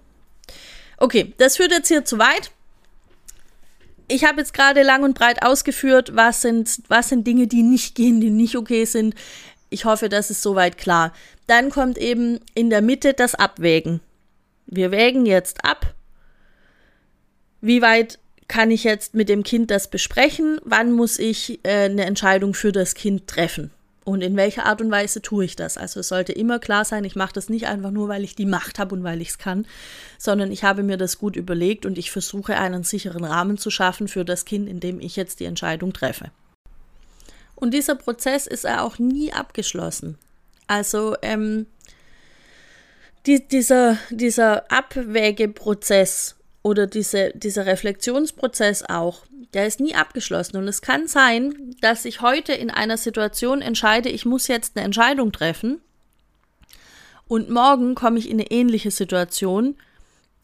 Okay, 0.99 1.33
das 1.39 1.57
führt 1.57 1.73
jetzt 1.73 1.89
hier 1.89 2.05
zu 2.05 2.19
weit 2.19 2.53
ich 4.09 4.25
habe 4.25 4.41
jetzt 4.41 4.55
gerade 4.55 4.83
lang 4.83 5.03
und 5.03 5.15
breit 5.15 5.45
ausgeführt, 5.45 6.15
was 6.15 6.43
sind, 6.43 6.79
was 6.89 7.09
sind 7.09 7.27
Dinge, 7.27 7.47
die 7.47 7.63
nicht 7.63 7.95
gehen, 7.95 8.21
die 8.21 8.31
nicht 8.31 8.57
okay 8.57 8.85
sind. 8.85 9.15
Ich 9.71 9.85
hoffe, 9.85 10.09
das 10.09 10.31
ist 10.31 10.43
soweit 10.43 10.79
klar. 10.79 11.13
Dann 11.47 11.71
kommt 11.71 11.99
eben 11.99 12.41
in 12.55 12.71
der 12.71 12.83
Mitte 12.83 13.15
das 13.15 13.35
Abwägen. 13.35 14.01
Wir 14.67 14.91
wägen 14.91 15.27
jetzt 15.27 15.65
ab, 15.65 15.95
wie 17.61 17.83
weit 17.83 18.19
kann 18.49 18.71
ich 18.71 18.85
jetzt 18.85 19.15
mit 19.15 19.29
dem 19.29 19.45
Kind 19.45 19.71
das 19.71 19.89
besprechen, 19.89 20.61
wann 20.65 20.93
muss 20.93 21.19
ich 21.19 21.61
äh, 21.65 21.85
eine 21.85 22.05
Entscheidung 22.05 22.55
für 22.55 22.73
das 22.73 22.95
Kind 22.95 23.27
treffen. 23.27 23.71
Und 24.05 24.23
in 24.23 24.37
welcher 24.37 24.67
Art 24.67 24.81
und 24.81 24.91
Weise 24.91 25.23
tue 25.23 25.45
ich 25.45 25.55
das? 25.55 25.79
Also 25.79 26.01
es 26.01 26.09
sollte 26.09 26.33
immer 26.33 26.59
klar 26.59 26.85
sein, 26.85 27.05
ich 27.05 27.15
mache 27.15 27.33
das 27.33 27.49
nicht 27.49 27.69
einfach 27.69 27.93
nur, 27.93 28.09
weil 28.09 28.25
ich 28.25 28.35
die 28.35 28.47
Macht 28.47 28.79
habe 28.79 28.95
und 28.95 29.05
weil 29.05 29.21
ich 29.21 29.29
es 29.29 29.39
kann, 29.39 29.65
sondern 30.19 30.51
ich 30.51 30.65
habe 30.65 30.83
mir 30.83 30.97
das 30.97 31.19
gut 31.19 31.37
überlegt 31.37 31.87
und 31.87 31.99
ich 31.99 32.11
versuche 32.11 32.57
einen 32.57 32.83
sicheren 32.83 33.25
Rahmen 33.25 33.59
zu 33.59 33.71
schaffen 33.71 34.09
für 34.09 34.25
das 34.25 34.45
Kind, 34.45 34.69
in 34.69 34.81
dem 34.81 35.01
ich 35.01 35.15
jetzt 35.15 35.39
die 35.39 35.45
Entscheidung 35.45 35.93
treffe. 35.93 36.31
Und 37.55 37.73
dieser 37.73 37.95
Prozess 37.95 38.49
ist 38.49 38.67
auch 38.67 38.99
nie 38.99 39.33
abgeschlossen. 39.33 40.19
Also 40.67 41.17
ähm, 41.23 41.67
die, 43.27 43.47
dieser, 43.47 43.99
dieser 44.11 44.71
Abwägeprozess 44.71 46.35
oder 46.63 46.89
diese, 46.89 47.31
dieser 47.35 47.67
Reflexionsprozess 47.67 48.85
auch, 48.89 49.27
der 49.55 49.67
ist 49.67 49.81
nie 49.81 49.95
abgeschlossen. 49.95 50.57
Und 50.57 50.69
es 50.69 50.83
kann 50.83 51.09
sein, 51.09 51.77
dass 51.81 52.05
ich 52.05 52.21
heute 52.21 52.53
in 52.53 52.71
einer 52.71 52.97
Situation 52.97 53.63
entscheide, 53.63 54.09
ich 54.09 54.25
muss 54.25 54.49
jetzt 54.49 54.77
eine 54.77 54.85
Entscheidung 54.85 55.33
treffen. 55.33 55.81
Und 57.29 57.51
morgen 57.51 57.95
komme 57.95 58.19
ich 58.19 58.29
in 58.29 58.41
eine 58.41 58.51
ähnliche 58.51 58.91
Situation. 58.91 59.77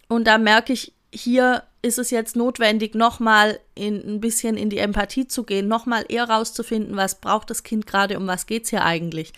Und 0.09 0.27
da 0.27 0.38
merke 0.38 0.73
ich, 0.73 0.92
hier 1.12 1.64
ist 1.81 1.99
es 1.99 2.11
jetzt 2.11 2.37
notwendig, 2.37 2.94
nochmal 2.94 3.61
ein 3.79 4.21
bisschen 4.21 4.57
in 4.57 4.68
die 4.68 4.79
Empathie 4.79 5.29
zu 5.29 5.44
gehen, 5.44 5.68
nochmal 5.68 6.05
eher 6.09 6.29
rauszufinden, 6.29 6.97
was 6.97 7.21
braucht 7.21 7.51
das 7.51 7.62
Kind 7.62 7.87
gerade, 7.87 8.18
um 8.18 8.27
was 8.27 8.47
geht 8.47 8.64
es 8.64 8.71
hier 8.71 8.85
eigentlich. 8.85 9.33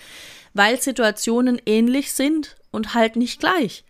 Weil 0.54 0.80
Situationen 0.80 1.60
ähnlich 1.66 2.12
sind 2.12 2.56
und 2.70 2.94
halt 2.94 3.16
nicht 3.16 3.40
gleich. 3.40 3.84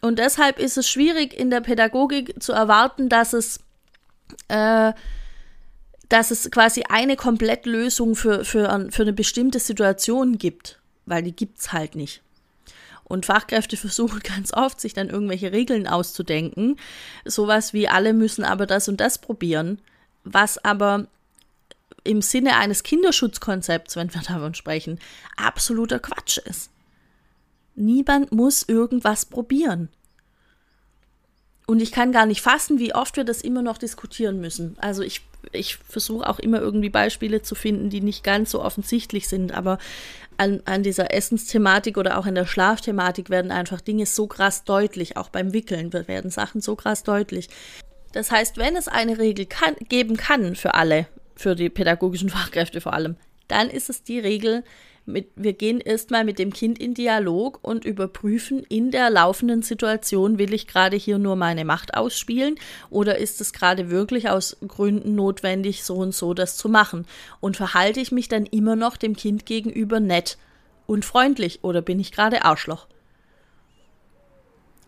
Und 0.00 0.18
deshalb 0.18 0.58
ist 0.58 0.76
es 0.76 0.88
schwierig 0.88 1.34
in 1.38 1.50
der 1.50 1.60
Pädagogik 1.60 2.42
zu 2.42 2.52
erwarten, 2.52 3.08
dass 3.08 3.32
es, 3.32 3.60
äh, 4.48 4.92
dass 6.08 6.30
es 6.30 6.50
quasi 6.50 6.84
eine 6.88 7.16
Komplettlösung 7.16 8.14
für, 8.14 8.44
für, 8.44 8.88
für 8.90 9.02
eine 9.02 9.12
bestimmte 9.12 9.58
Situation 9.58 10.38
gibt, 10.38 10.78
weil 11.04 11.22
die 11.22 11.34
gibt 11.34 11.58
es 11.58 11.72
halt 11.72 11.96
nicht. 11.96 12.22
Und 13.04 13.26
Fachkräfte 13.26 13.76
versuchen 13.76 14.20
ganz 14.20 14.52
oft, 14.52 14.80
sich 14.80 14.94
dann 14.94 15.10
irgendwelche 15.10 15.52
Regeln 15.52 15.86
auszudenken. 15.86 16.76
Sowas 17.24 17.72
wie 17.72 17.88
alle 17.88 18.12
müssen 18.12 18.44
aber 18.44 18.66
das 18.66 18.88
und 18.88 19.00
das 19.00 19.18
probieren, 19.18 19.80
was 20.24 20.62
aber 20.64 21.06
im 22.04 22.22
Sinne 22.22 22.56
eines 22.56 22.82
Kinderschutzkonzepts, 22.82 23.96
wenn 23.96 24.14
wir 24.14 24.22
davon 24.22 24.54
sprechen, 24.54 24.98
absoluter 25.36 25.98
Quatsch 25.98 26.38
ist. 26.38 26.70
Niemand 27.74 28.32
muss 28.32 28.62
irgendwas 28.62 29.26
probieren. 29.26 29.88
Und 31.66 31.82
ich 31.82 31.90
kann 31.90 32.12
gar 32.12 32.26
nicht 32.26 32.42
fassen, 32.42 32.78
wie 32.78 32.94
oft 32.94 33.16
wir 33.16 33.24
das 33.24 33.42
immer 33.42 33.60
noch 33.60 33.78
diskutieren 33.78 34.40
müssen. 34.40 34.76
Also 34.80 35.02
ich, 35.02 35.22
ich 35.50 35.76
versuche 35.76 36.28
auch 36.28 36.38
immer 36.38 36.60
irgendwie 36.60 36.90
Beispiele 36.90 37.42
zu 37.42 37.56
finden, 37.56 37.90
die 37.90 38.00
nicht 38.00 38.22
ganz 38.22 38.52
so 38.52 38.62
offensichtlich 38.62 39.26
sind, 39.26 39.52
aber 39.52 39.78
an, 40.36 40.62
an 40.64 40.84
dieser 40.84 41.12
Essensthematik 41.12 41.96
oder 41.96 42.18
auch 42.18 42.26
in 42.26 42.36
der 42.36 42.46
Schlafthematik 42.46 43.30
werden 43.30 43.50
einfach 43.50 43.80
Dinge 43.80 44.06
so 44.06 44.28
krass 44.28 44.64
deutlich, 44.64 45.16
auch 45.16 45.28
beim 45.28 45.52
Wickeln 45.52 45.92
werden 45.92 46.30
Sachen 46.30 46.60
so 46.60 46.76
krass 46.76 47.02
deutlich. 47.02 47.48
Das 48.12 48.30
heißt, 48.30 48.58
wenn 48.58 48.76
es 48.76 48.86
eine 48.86 49.18
Regel 49.18 49.46
kann, 49.46 49.74
geben 49.88 50.16
kann 50.16 50.54
für 50.54 50.74
alle, 50.74 51.08
für 51.34 51.56
die 51.56 51.68
pädagogischen 51.68 52.28
Fachkräfte 52.30 52.80
vor 52.80 52.92
allem, 52.92 53.16
dann 53.48 53.70
ist 53.70 53.90
es 53.90 54.04
die 54.04 54.18
Regel, 54.18 54.62
mit, 55.06 55.30
wir 55.36 55.52
gehen 55.52 55.80
erstmal 55.80 56.24
mit 56.24 56.38
dem 56.38 56.52
Kind 56.52 56.78
in 56.78 56.94
Dialog 56.94 57.60
und 57.62 57.84
überprüfen 57.84 58.64
in 58.68 58.90
der 58.90 59.08
laufenden 59.08 59.62
Situation, 59.62 60.38
will 60.38 60.52
ich 60.52 60.66
gerade 60.66 60.96
hier 60.96 61.18
nur 61.18 61.36
meine 61.36 61.64
Macht 61.64 61.94
ausspielen 61.94 62.56
oder 62.90 63.18
ist 63.18 63.40
es 63.40 63.52
gerade 63.52 63.90
wirklich 63.90 64.28
aus 64.28 64.56
Gründen 64.66 65.14
notwendig, 65.14 65.84
so 65.84 65.94
und 65.96 66.14
so 66.14 66.34
das 66.34 66.56
zu 66.56 66.68
machen? 66.68 67.06
Und 67.40 67.56
verhalte 67.56 68.00
ich 68.00 68.12
mich 68.12 68.28
dann 68.28 68.46
immer 68.46 68.76
noch 68.76 68.96
dem 68.96 69.16
Kind 69.16 69.46
gegenüber 69.46 70.00
nett 70.00 70.38
und 70.86 71.04
freundlich 71.04 71.60
oder 71.62 71.82
bin 71.82 72.00
ich 72.00 72.12
gerade 72.12 72.44
Arschloch? 72.44 72.86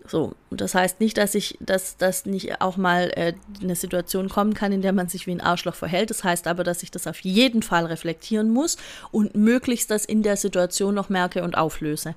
So, 0.09 0.35
und 0.49 0.63
das 0.63 0.75
heißt 0.75 1.01
nicht, 1.01 1.19
dass 1.19 1.35
ich, 1.35 1.59
dass 1.61 1.99
das 1.99 2.25
nicht 2.25 2.63
auch 2.63 2.79
mal 2.79 3.11
äh, 3.15 3.35
eine 3.63 3.77
Situation 3.77 4.31
kommen 4.31 4.55
kann, 4.55 4.73
in 4.73 4.81
der 4.81 4.95
man 4.95 5.09
sich 5.09 5.27
wie 5.27 5.33
ein 5.33 5.43
Arschloch 5.43 5.75
verhält. 5.75 6.09
Das 6.09 6.25
heißt 6.25 6.47
aber, 6.47 6.65
dass 6.65 6.83
ich 6.83 6.91
das 6.91 7.07
auf 7.07 7.21
jeden 7.21 7.63
Fall 7.63 7.85
reflektieren 7.85 8.49
muss 8.49 8.79
und 9.13 9.35
möglichst 9.35 9.91
das 9.91 10.07
in 10.07 10.23
der 10.23 10.39
Situation 10.39 10.95
noch 10.95 11.11
merke 11.11 11.43
und 11.43 11.59
auflöse. 11.59 12.15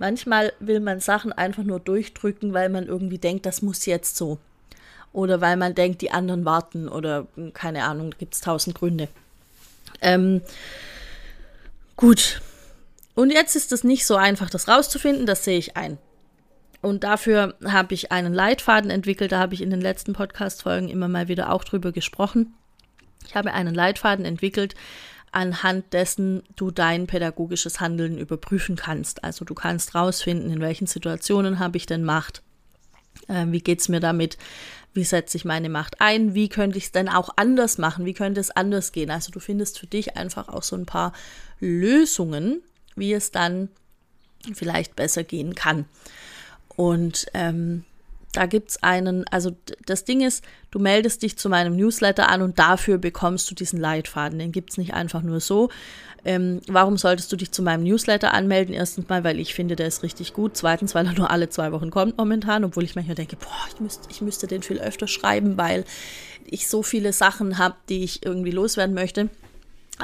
Manchmal 0.00 0.52
will 0.58 0.80
man 0.80 1.00
Sachen 1.00 1.32
einfach 1.32 1.62
nur 1.62 1.78
durchdrücken, 1.78 2.52
weil 2.52 2.68
man 2.68 2.86
irgendwie 2.86 3.18
denkt, 3.18 3.46
das 3.46 3.62
muss 3.62 3.86
jetzt 3.86 4.16
so. 4.16 4.38
Oder 5.12 5.40
weil 5.40 5.56
man 5.56 5.74
denkt, 5.74 6.02
die 6.02 6.10
anderen 6.10 6.44
warten 6.44 6.88
oder 6.88 7.28
hm, 7.36 7.52
keine 7.52 7.84
Ahnung, 7.84 8.14
gibt 8.18 8.34
es 8.34 8.40
tausend 8.40 8.76
Gründe. 8.76 9.08
Ähm, 10.00 10.42
gut. 11.96 12.40
Und 13.14 13.30
jetzt 13.30 13.54
ist 13.56 13.72
es 13.72 13.84
nicht 13.84 14.04
so 14.04 14.16
einfach, 14.16 14.50
das 14.50 14.68
rauszufinden, 14.68 15.26
das 15.26 15.44
sehe 15.44 15.58
ich 15.58 15.76
ein. 15.76 15.98
Und 16.80 17.04
dafür 17.04 17.54
habe 17.64 17.94
ich 17.94 18.12
einen 18.12 18.32
Leitfaden 18.32 18.90
entwickelt, 18.90 19.32
da 19.32 19.40
habe 19.40 19.54
ich 19.54 19.62
in 19.62 19.70
den 19.70 19.80
letzten 19.80 20.12
Podcast-Folgen 20.12 20.88
immer 20.88 21.08
mal 21.08 21.28
wieder 21.28 21.52
auch 21.52 21.64
drüber 21.64 21.90
gesprochen. 21.90 22.54
Ich 23.26 23.34
habe 23.34 23.52
einen 23.52 23.74
Leitfaden 23.74 24.24
entwickelt, 24.24 24.74
anhand 25.32 25.92
dessen 25.92 26.42
du 26.56 26.70
dein 26.70 27.06
pädagogisches 27.06 27.80
Handeln 27.80 28.16
überprüfen 28.16 28.76
kannst. 28.76 29.24
Also 29.24 29.44
du 29.44 29.54
kannst 29.54 29.94
rausfinden, 29.94 30.50
in 30.50 30.60
welchen 30.60 30.86
Situationen 30.86 31.58
habe 31.58 31.76
ich 31.76 31.86
denn 31.86 32.04
Macht, 32.04 32.42
äh, 33.26 33.46
wie 33.48 33.60
geht 33.60 33.80
es 33.80 33.88
mir 33.88 34.00
damit, 34.00 34.38
wie 34.94 35.04
setze 35.04 35.36
ich 35.36 35.44
meine 35.44 35.68
Macht 35.68 36.00
ein, 36.00 36.34
wie 36.34 36.48
könnte 36.48 36.78
ich 36.78 36.84
es 36.84 36.92
denn 36.92 37.08
auch 37.08 37.30
anders 37.36 37.78
machen, 37.78 38.04
wie 38.06 38.14
könnte 38.14 38.40
es 38.40 38.50
anders 38.50 38.92
gehen. 38.92 39.10
Also 39.10 39.30
du 39.30 39.40
findest 39.40 39.78
für 39.78 39.86
dich 39.86 40.16
einfach 40.16 40.48
auch 40.48 40.62
so 40.62 40.76
ein 40.76 40.86
paar 40.86 41.12
Lösungen, 41.60 42.62
wie 42.96 43.12
es 43.12 43.30
dann 43.30 43.68
vielleicht 44.54 44.96
besser 44.96 45.24
gehen 45.24 45.54
kann. 45.54 45.84
Und 46.78 47.26
ähm, 47.34 47.82
da 48.32 48.46
gibt 48.46 48.70
es 48.70 48.82
einen, 48.84 49.26
also 49.32 49.50
das 49.84 50.04
Ding 50.04 50.20
ist, 50.20 50.44
du 50.70 50.78
meldest 50.78 51.24
dich 51.24 51.36
zu 51.36 51.48
meinem 51.48 51.74
Newsletter 51.74 52.28
an 52.28 52.40
und 52.40 52.60
dafür 52.60 52.98
bekommst 52.98 53.50
du 53.50 53.56
diesen 53.56 53.80
Leitfaden. 53.80 54.38
Den 54.38 54.52
gibt 54.52 54.70
es 54.70 54.78
nicht 54.78 54.94
einfach 54.94 55.22
nur 55.22 55.40
so. 55.40 55.70
Ähm, 56.24 56.60
warum 56.68 56.96
solltest 56.96 57.32
du 57.32 57.36
dich 57.36 57.50
zu 57.50 57.64
meinem 57.64 57.82
Newsletter 57.82 58.32
anmelden? 58.32 58.76
Erstens 58.76 59.08
mal, 59.08 59.24
weil 59.24 59.40
ich 59.40 59.54
finde, 59.54 59.74
der 59.74 59.88
ist 59.88 60.04
richtig 60.04 60.34
gut. 60.34 60.56
Zweitens, 60.56 60.94
weil 60.94 61.04
er 61.04 61.14
nur 61.14 61.32
alle 61.32 61.48
zwei 61.48 61.72
Wochen 61.72 61.90
kommt 61.90 62.16
momentan, 62.16 62.62
obwohl 62.62 62.84
ich 62.84 62.94
manchmal 62.94 63.16
denke, 63.16 63.34
boah, 63.34 63.66
ich, 63.74 63.80
müsst, 63.80 64.06
ich 64.08 64.20
müsste 64.20 64.46
den 64.46 64.62
viel 64.62 64.78
öfter 64.78 65.08
schreiben, 65.08 65.56
weil 65.56 65.84
ich 66.44 66.68
so 66.68 66.84
viele 66.84 67.12
Sachen 67.12 67.58
habe, 67.58 67.74
die 67.88 68.04
ich 68.04 68.24
irgendwie 68.24 68.52
loswerden 68.52 68.94
möchte. 68.94 69.30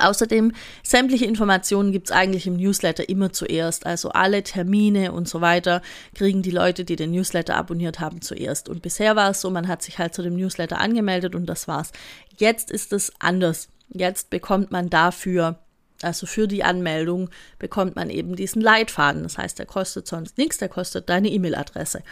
Außerdem, 0.01 0.53
sämtliche 0.83 1.25
Informationen 1.25 1.93
gibt 1.93 2.09
es 2.09 2.17
eigentlich 2.17 2.47
im 2.47 2.57
Newsletter 2.57 3.09
immer 3.09 3.33
zuerst. 3.33 3.87
Also 3.87 4.11
alle 4.11 4.43
Termine 4.43 5.13
und 5.13 5.29
so 5.29 5.41
weiter 5.41 5.83
kriegen 6.15 6.43
die 6.43 6.51
Leute, 6.51 6.85
die 6.85 6.97
den 6.97 7.13
Newsletter 7.13 7.57
abonniert 7.57 8.01
haben, 8.01 8.21
zuerst. 8.21 8.69
Und 8.69 8.83
bisher 8.83 9.17
war 9.17 9.31
es 9.31 9.41
so, 9.41 9.51
man 9.51 9.69
hat 9.69 9.83
sich 9.83 9.99
halt 9.99 10.15
zu 10.15 10.23
dem 10.23 10.37
Newsletter 10.37 10.81
angemeldet 10.81 11.35
und 11.35 11.47
das 11.47 11.69
war's. 11.69 11.93
Jetzt 12.37 12.71
ist 12.71 12.93
es 12.93 13.13
anders. 13.19 13.69
Jetzt 13.89 14.31
bekommt 14.31 14.73
man 14.73 14.91
dafür, 14.91 15.59
also 16.03 16.27
für 16.27 16.49
die 16.49 16.65
Anmeldung, 16.65 17.31
bekommt 17.59 17.97
man 17.97 18.11
eben 18.11 18.37
diesen 18.37 18.61
Leitfaden. 18.61 19.23
Das 19.23 19.39
heißt, 19.39 19.59
der 19.59 19.67
kostet 19.67 20.07
sonst 20.07 20.39
nichts, 20.39 20.59
der 20.59 20.69
kostet 20.69 21.09
deine 21.09 21.29
E-Mail-Adresse. 21.29 22.03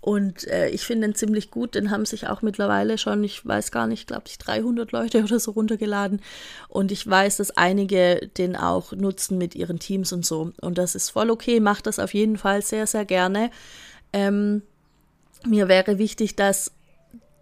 Und 0.00 0.48
äh, 0.48 0.68
ich 0.70 0.82
finde 0.82 1.06
den 1.06 1.14
ziemlich 1.14 1.52
gut. 1.52 1.76
Den 1.76 1.92
haben 1.92 2.04
sich 2.04 2.26
auch 2.26 2.42
mittlerweile 2.42 2.98
schon, 2.98 3.22
ich 3.22 3.46
weiß 3.46 3.70
gar 3.70 3.86
nicht, 3.86 4.08
glaube 4.08 4.24
ich, 4.26 4.36
300 4.36 4.90
Leute 4.90 5.22
oder 5.24 5.38
so 5.38 5.52
runtergeladen. 5.52 6.20
Und 6.68 6.90
ich 6.90 7.08
weiß, 7.08 7.36
dass 7.36 7.56
einige 7.56 8.28
den 8.36 8.56
auch 8.56 8.92
nutzen 8.92 9.38
mit 9.38 9.54
ihren 9.54 9.78
Teams 9.78 10.12
und 10.12 10.26
so. 10.26 10.52
Und 10.60 10.76
das 10.76 10.96
ist 10.96 11.10
voll 11.10 11.30
okay. 11.30 11.60
Macht 11.60 11.86
das 11.86 12.00
auf 12.00 12.14
jeden 12.14 12.36
Fall 12.36 12.62
sehr, 12.62 12.88
sehr 12.88 13.04
gerne. 13.04 13.50
Ähm, 14.12 14.62
mir 15.46 15.68
wäre 15.68 15.98
wichtig, 15.98 16.34
dass 16.34 16.72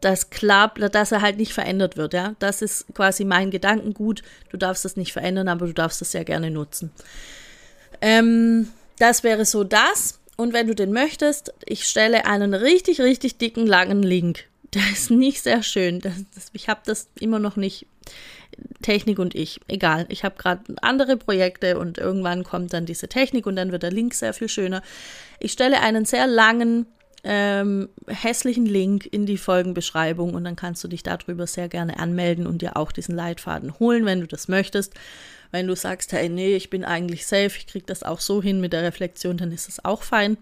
das 0.00 0.30
klar, 0.30 0.72
dass 0.74 1.12
er 1.12 1.22
halt 1.22 1.36
nicht 1.36 1.52
verändert 1.52 1.96
wird, 1.96 2.14
ja. 2.14 2.34
Das 2.38 2.62
ist 2.62 2.86
quasi 2.94 3.24
mein 3.24 3.50
Gedankengut. 3.50 4.22
Du 4.50 4.56
darfst 4.56 4.84
das 4.84 4.96
nicht 4.96 5.12
verändern, 5.12 5.48
aber 5.48 5.66
du 5.66 5.74
darfst 5.74 6.00
das 6.00 6.12
sehr 6.12 6.24
gerne 6.24 6.50
nutzen. 6.50 6.90
Ähm, 8.00 8.68
das 8.98 9.22
wäre 9.22 9.44
so 9.44 9.64
das. 9.64 10.18
Und 10.36 10.52
wenn 10.54 10.66
du 10.66 10.74
den 10.74 10.92
möchtest, 10.92 11.52
ich 11.66 11.84
stelle 11.84 12.24
einen 12.24 12.54
richtig, 12.54 13.00
richtig 13.00 13.36
dicken, 13.36 13.66
langen 13.66 14.02
Link. 14.02 14.46
Der 14.74 14.82
ist 14.90 15.10
nicht 15.10 15.42
sehr 15.42 15.62
schön. 15.62 16.00
Das, 16.00 16.14
das, 16.34 16.46
ich 16.52 16.68
habe 16.68 16.80
das 16.86 17.08
immer 17.18 17.38
noch 17.38 17.56
nicht. 17.56 17.86
Technik 18.82 19.18
und 19.18 19.34
ich. 19.34 19.60
Egal. 19.68 20.06
Ich 20.08 20.24
habe 20.24 20.36
gerade 20.36 20.62
andere 20.82 21.16
Projekte 21.16 21.78
und 21.78 21.98
irgendwann 21.98 22.44
kommt 22.44 22.72
dann 22.72 22.86
diese 22.86 23.08
Technik 23.08 23.46
und 23.46 23.56
dann 23.56 23.72
wird 23.72 23.82
der 23.82 23.90
Link 23.92 24.14
sehr 24.14 24.32
viel 24.32 24.48
schöner. 24.48 24.82
Ich 25.38 25.52
stelle 25.52 25.80
einen 25.80 26.04
sehr 26.04 26.26
langen, 26.26 26.86
ähm, 27.24 27.88
hässlichen 28.06 28.66
Link 28.66 29.06
in 29.06 29.26
die 29.26 29.38
Folgenbeschreibung 29.38 30.34
und 30.34 30.44
dann 30.44 30.56
kannst 30.56 30.82
du 30.84 30.88
dich 30.88 31.02
darüber 31.02 31.46
sehr 31.46 31.68
gerne 31.68 31.98
anmelden 31.98 32.46
und 32.46 32.62
dir 32.62 32.76
auch 32.76 32.92
diesen 32.92 33.14
Leitfaden 33.14 33.78
holen, 33.78 34.04
wenn 34.06 34.20
du 34.20 34.26
das 34.26 34.48
möchtest. 34.48 34.94
Wenn 35.50 35.66
du 35.66 35.74
sagst, 35.74 36.12
hey, 36.12 36.28
nee, 36.28 36.54
ich 36.54 36.70
bin 36.70 36.84
eigentlich 36.84 37.26
safe, 37.26 37.52
ich 37.56 37.66
kriege 37.66 37.86
das 37.86 38.02
auch 38.02 38.20
so 38.20 38.42
hin 38.42 38.60
mit 38.60 38.72
der 38.72 38.82
Reflexion, 38.82 39.36
dann 39.36 39.52
ist 39.52 39.68
es 39.68 39.84
auch 39.84 40.02
fein. 40.02 40.38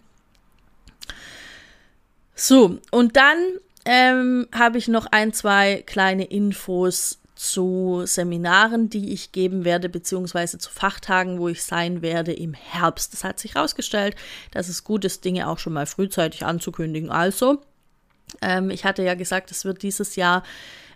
So, 2.35 2.79
und 2.91 3.17
dann 3.17 3.39
ähm, 3.85 4.47
habe 4.53 4.79
ich 4.79 4.87
noch 4.87 5.07
ein, 5.07 5.33
zwei 5.33 5.83
kleine 5.87 6.25
Infos 6.25 7.19
zu 7.39 8.03
Seminaren, 8.05 8.91
die 8.91 9.13
ich 9.13 9.31
geben 9.31 9.65
werde, 9.65 9.89
beziehungsweise 9.89 10.59
zu 10.59 10.71
Fachtagen, 10.71 11.39
wo 11.39 11.49
ich 11.49 11.63
sein 11.63 12.03
werde 12.03 12.33
im 12.33 12.53
Herbst. 12.53 13.15
Es 13.15 13.23
hat 13.23 13.39
sich 13.39 13.55
herausgestellt, 13.55 14.17
dass 14.51 14.69
es 14.69 14.83
gut 14.83 15.05
ist, 15.05 15.25
Dinge 15.25 15.49
auch 15.49 15.59
schon 15.59 15.73
mal 15.73 15.87
frühzeitig 15.87 16.45
anzukündigen. 16.45 17.11
Also, 17.11 17.63
ähm, 18.43 18.71
ich 18.71 18.85
hatte 18.85 19.05
ja 19.05 19.15
gesagt, 19.15 19.53
es 19.53 19.65
wird 19.65 19.85
dieses 19.85 20.17
Jahr 20.17 20.43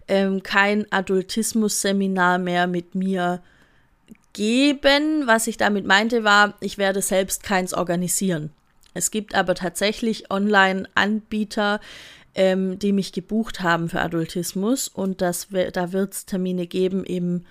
ähm, 0.08 0.42
kein 0.42 0.90
Adultismus-Seminar 0.90 2.38
mehr 2.38 2.66
mit 2.66 2.96
mir 2.96 3.40
geben. 4.32 5.28
Was 5.28 5.46
ich 5.46 5.58
damit 5.58 5.86
meinte, 5.86 6.24
war, 6.24 6.54
ich 6.58 6.76
werde 6.76 7.02
selbst 7.02 7.44
keins 7.44 7.72
organisieren. 7.72 8.50
Es 8.94 9.12
gibt 9.12 9.36
aber 9.36 9.54
tatsächlich 9.54 10.28
Online-Anbieter, 10.28 11.80
ähm, 12.34 12.78
die 12.78 12.92
mich 12.92 13.12
gebucht 13.12 13.60
haben 13.60 13.88
für 13.88 14.00
Adultismus. 14.00 14.88
Und 14.88 15.20
das, 15.20 15.48
da 15.72 15.92
wird 15.92 16.12
es 16.12 16.26
Termine 16.26 16.66
geben 16.66 17.04
im 17.04 17.44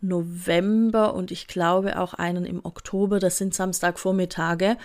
November 0.00 1.14
und 1.14 1.30
ich 1.30 1.46
glaube 1.46 1.98
auch 1.98 2.14
einen 2.14 2.44
im 2.44 2.64
Oktober. 2.64 3.18
Das 3.18 3.38
sind 3.38 3.54
Samstagvormittage. 3.54 4.76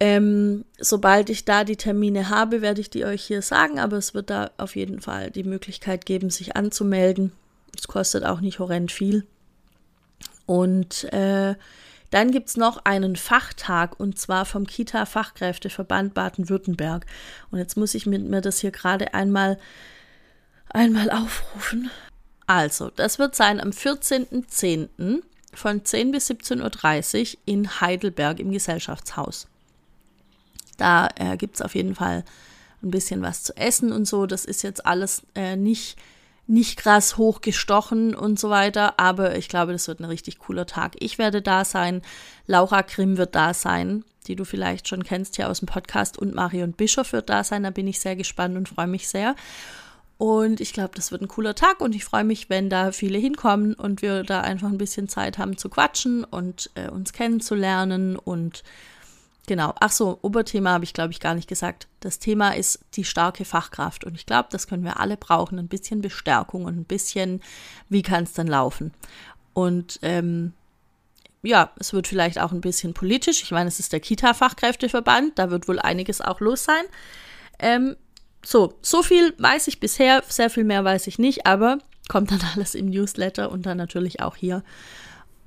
Ähm, 0.00 0.64
sobald 0.78 1.30
ich 1.30 1.44
da 1.44 1.64
die 1.64 1.76
Termine 1.76 2.28
habe, 2.28 2.62
werde 2.62 2.80
ich 2.80 2.90
die 2.90 3.04
euch 3.04 3.22
hier 3.22 3.42
sagen, 3.42 3.78
aber 3.78 3.96
es 3.96 4.12
wird 4.12 4.28
da 4.28 4.50
auf 4.56 4.76
jeden 4.76 5.00
Fall 5.00 5.30
die 5.30 5.44
Möglichkeit 5.44 6.04
geben, 6.04 6.30
sich 6.30 6.56
anzumelden. 6.56 7.32
Es 7.76 7.86
kostet 7.86 8.24
auch 8.24 8.40
nicht 8.40 8.58
horrend 8.58 8.90
viel. 8.90 9.24
Und 10.46 11.04
äh, 11.12 11.54
dann 12.14 12.30
gibt 12.30 12.48
es 12.48 12.56
noch 12.56 12.84
einen 12.84 13.16
Fachtag 13.16 13.98
und 13.98 14.20
zwar 14.20 14.44
vom 14.44 14.68
Kita-Fachkräfteverband 14.68 16.14
Baden-Württemberg. 16.14 17.06
Und 17.50 17.58
jetzt 17.58 17.76
muss 17.76 17.92
ich 17.96 18.06
mir, 18.06 18.40
das 18.40 18.60
hier 18.60 18.70
gerade 18.70 19.14
einmal, 19.14 19.58
einmal 20.68 21.10
aufrufen. 21.10 21.90
Also, 22.46 22.90
das 22.90 23.18
wird 23.18 23.34
sein 23.34 23.60
am 23.60 23.70
14.10. 23.70 25.22
von 25.54 25.84
10 25.84 26.12
bis 26.12 26.30
17.30 26.30 27.32
Uhr 27.32 27.40
in 27.46 27.80
Heidelberg 27.80 28.38
im 28.38 28.52
Gesellschaftshaus. 28.52 29.48
Da 30.76 31.08
äh, 31.16 31.36
gibt 31.36 31.56
es 31.56 31.62
auf 31.62 31.74
jeden 31.74 31.96
Fall 31.96 32.24
ein 32.80 32.92
bisschen 32.92 33.22
was 33.22 33.42
zu 33.42 33.56
essen 33.56 33.90
und 33.90 34.06
so. 34.06 34.26
Das 34.26 34.44
ist 34.44 34.62
jetzt 34.62 34.86
alles 34.86 35.22
äh, 35.34 35.56
nicht 35.56 35.98
nicht 36.46 36.76
krass 36.76 37.16
hochgestochen 37.16 38.14
und 38.14 38.38
so 38.38 38.50
weiter, 38.50 38.98
aber 38.98 39.36
ich 39.36 39.48
glaube, 39.48 39.72
das 39.72 39.88
wird 39.88 40.00
ein 40.00 40.04
richtig 40.04 40.38
cooler 40.38 40.66
Tag. 40.66 40.96
Ich 40.98 41.18
werde 41.18 41.40
da 41.40 41.64
sein, 41.64 42.02
Laura 42.46 42.82
Grimm 42.82 43.16
wird 43.16 43.34
da 43.34 43.54
sein, 43.54 44.04
die 44.26 44.36
du 44.36 44.44
vielleicht 44.44 44.88
schon 44.88 45.04
kennst 45.04 45.36
hier 45.36 45.48
aus 45.48 45.60
dem 45.60 45.66
Podcast 45.66 46.18
und 46.18 46.34
Marion 46.34 46.72
Bischof 46.72 47.12
wird 47.12 47.30
da 47.30 47.44
sein, 47.44 47.62
da 47.62 47.70
bin 47.70 47.86
ich 47.86 48.00
sehr 48.00 48.16
gespannt 48.16 48.56
und 48.56 48.68
freue 48.68 48.86
mich 48.86 49.08
sehr. 49.08 49.34
Und 50.16 50.60
ich 50.60 50.72
glaube, 50.72 50.92
das 50.94 51.10
wird 51.10 51.22
ein 51.22 51.28
cooler 51.28 51.54
Tag 51.54 51.80
und 51.80 51.94
ich 51.94 52.04
freue 52.04 52.24
mich, 52.24 52.48
wenn 52.48 52.70
da 52.70 52.92
viele 52.92 53.18
hinkommen 53.18 53.74
und 53.74 54.00
wir 54.00 54.22
da 54.22 54.42
einfach 54.42 54.68
ein 54.68 54.78
bisschen 54.78 55.08
Zeit 55.08 55.38
haben 55.38 55.58
zu 55.58 55.68
quatschen 55.68 56.24
und 56.24 56.70
äh, 56.74 56.88
uns 56.88 57.12
kennenzulernen 57.12 58.16
und 58.16 58.62
Genau. 59.46 59.74
Ach 59.78 59.90
so, 59.90 60.18
Oberthema 60.22 60.70
habe 60.70 60.84
ich, 60.84 60.94
glaube 60.94 61.12
ich, 61.12 61.20
gar 61.20 61.34
nicht 61.34 61.48
gesagt. 61.48 61.86
Das 62.00 62.18
Thema 62.18 62.56
ist 62.56 62.80
die 62.94 63.04
starke 63.04 63.44
Fachkraft. 63.44 64.04
Und 64.04 64.14
ich 64.14 64.26
glaube, 64.26 64.48
das 64.50 64.66
können 64.66 64.84
wir 64.84 65.00
alle 65.00 65.16
brauchen. 65.16 65.58
Ein 65.58 65.68
bisschen 65.68 66.00
Bestärkung 66.00 66.64
und 66.64 66.78
ein 66.78 66.84
bisschen, 66.84 67.42
wie 67.88 68.02
kann 68.02 68.24
es 68.24 68.32
dann 68.32 68.46
laufen? 68.46 68.92
Und 69.52 69.98
ähm, 70.02 70.54
ja, 71.42 71.70
es 71.78 71.92
wird 71.92 72.08
vielleicht 72.08 72.40
auch 72.40 72.52
ein 72.52 72.62
bisschen 72.62 72.94
politisch. 72.94 73.42
Ich 73.42 73.50
meine, 73.50 73.68
es 73.68 73.78
ist 73.78 73.92
der 73.92 74.00
Kita-Fachkräfteverband. 74.00 75.38
Da 75.38 75.50
wird 75.50 75.68
wohl 75.68 75.78
einiges 75.78 76.22
auch 76.22 76.40
los 76.40 76.64
sein. 76.64 76.84
Ähm, 77.58 77.96
so, 78.42 78.78
so 78.80 79.02
viel 79.02 79.34
weiß 79.38 79.68
ich 79.68 79.78
bisher. 79.78 80.22
Sehr 80.26 80.48
viel 80.48 80.64
mehr 80.64 80.84
weiß 80.84 81.06
ich 81.06 81.18
nicht. 81.18 81.46
Aber 81.46 81.78
kommt 82.08 82.30
dann 82.30 82.40
alles 82.54 82.74
im 82.74 82.86
Newsletter 82.86 83.52
und 83.52 83.66
dann 83.66 83.76
natürlich 83.76 84.20
auch 84.20 84.36
hier. 84.36 84.64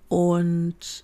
Und 0.07 1.03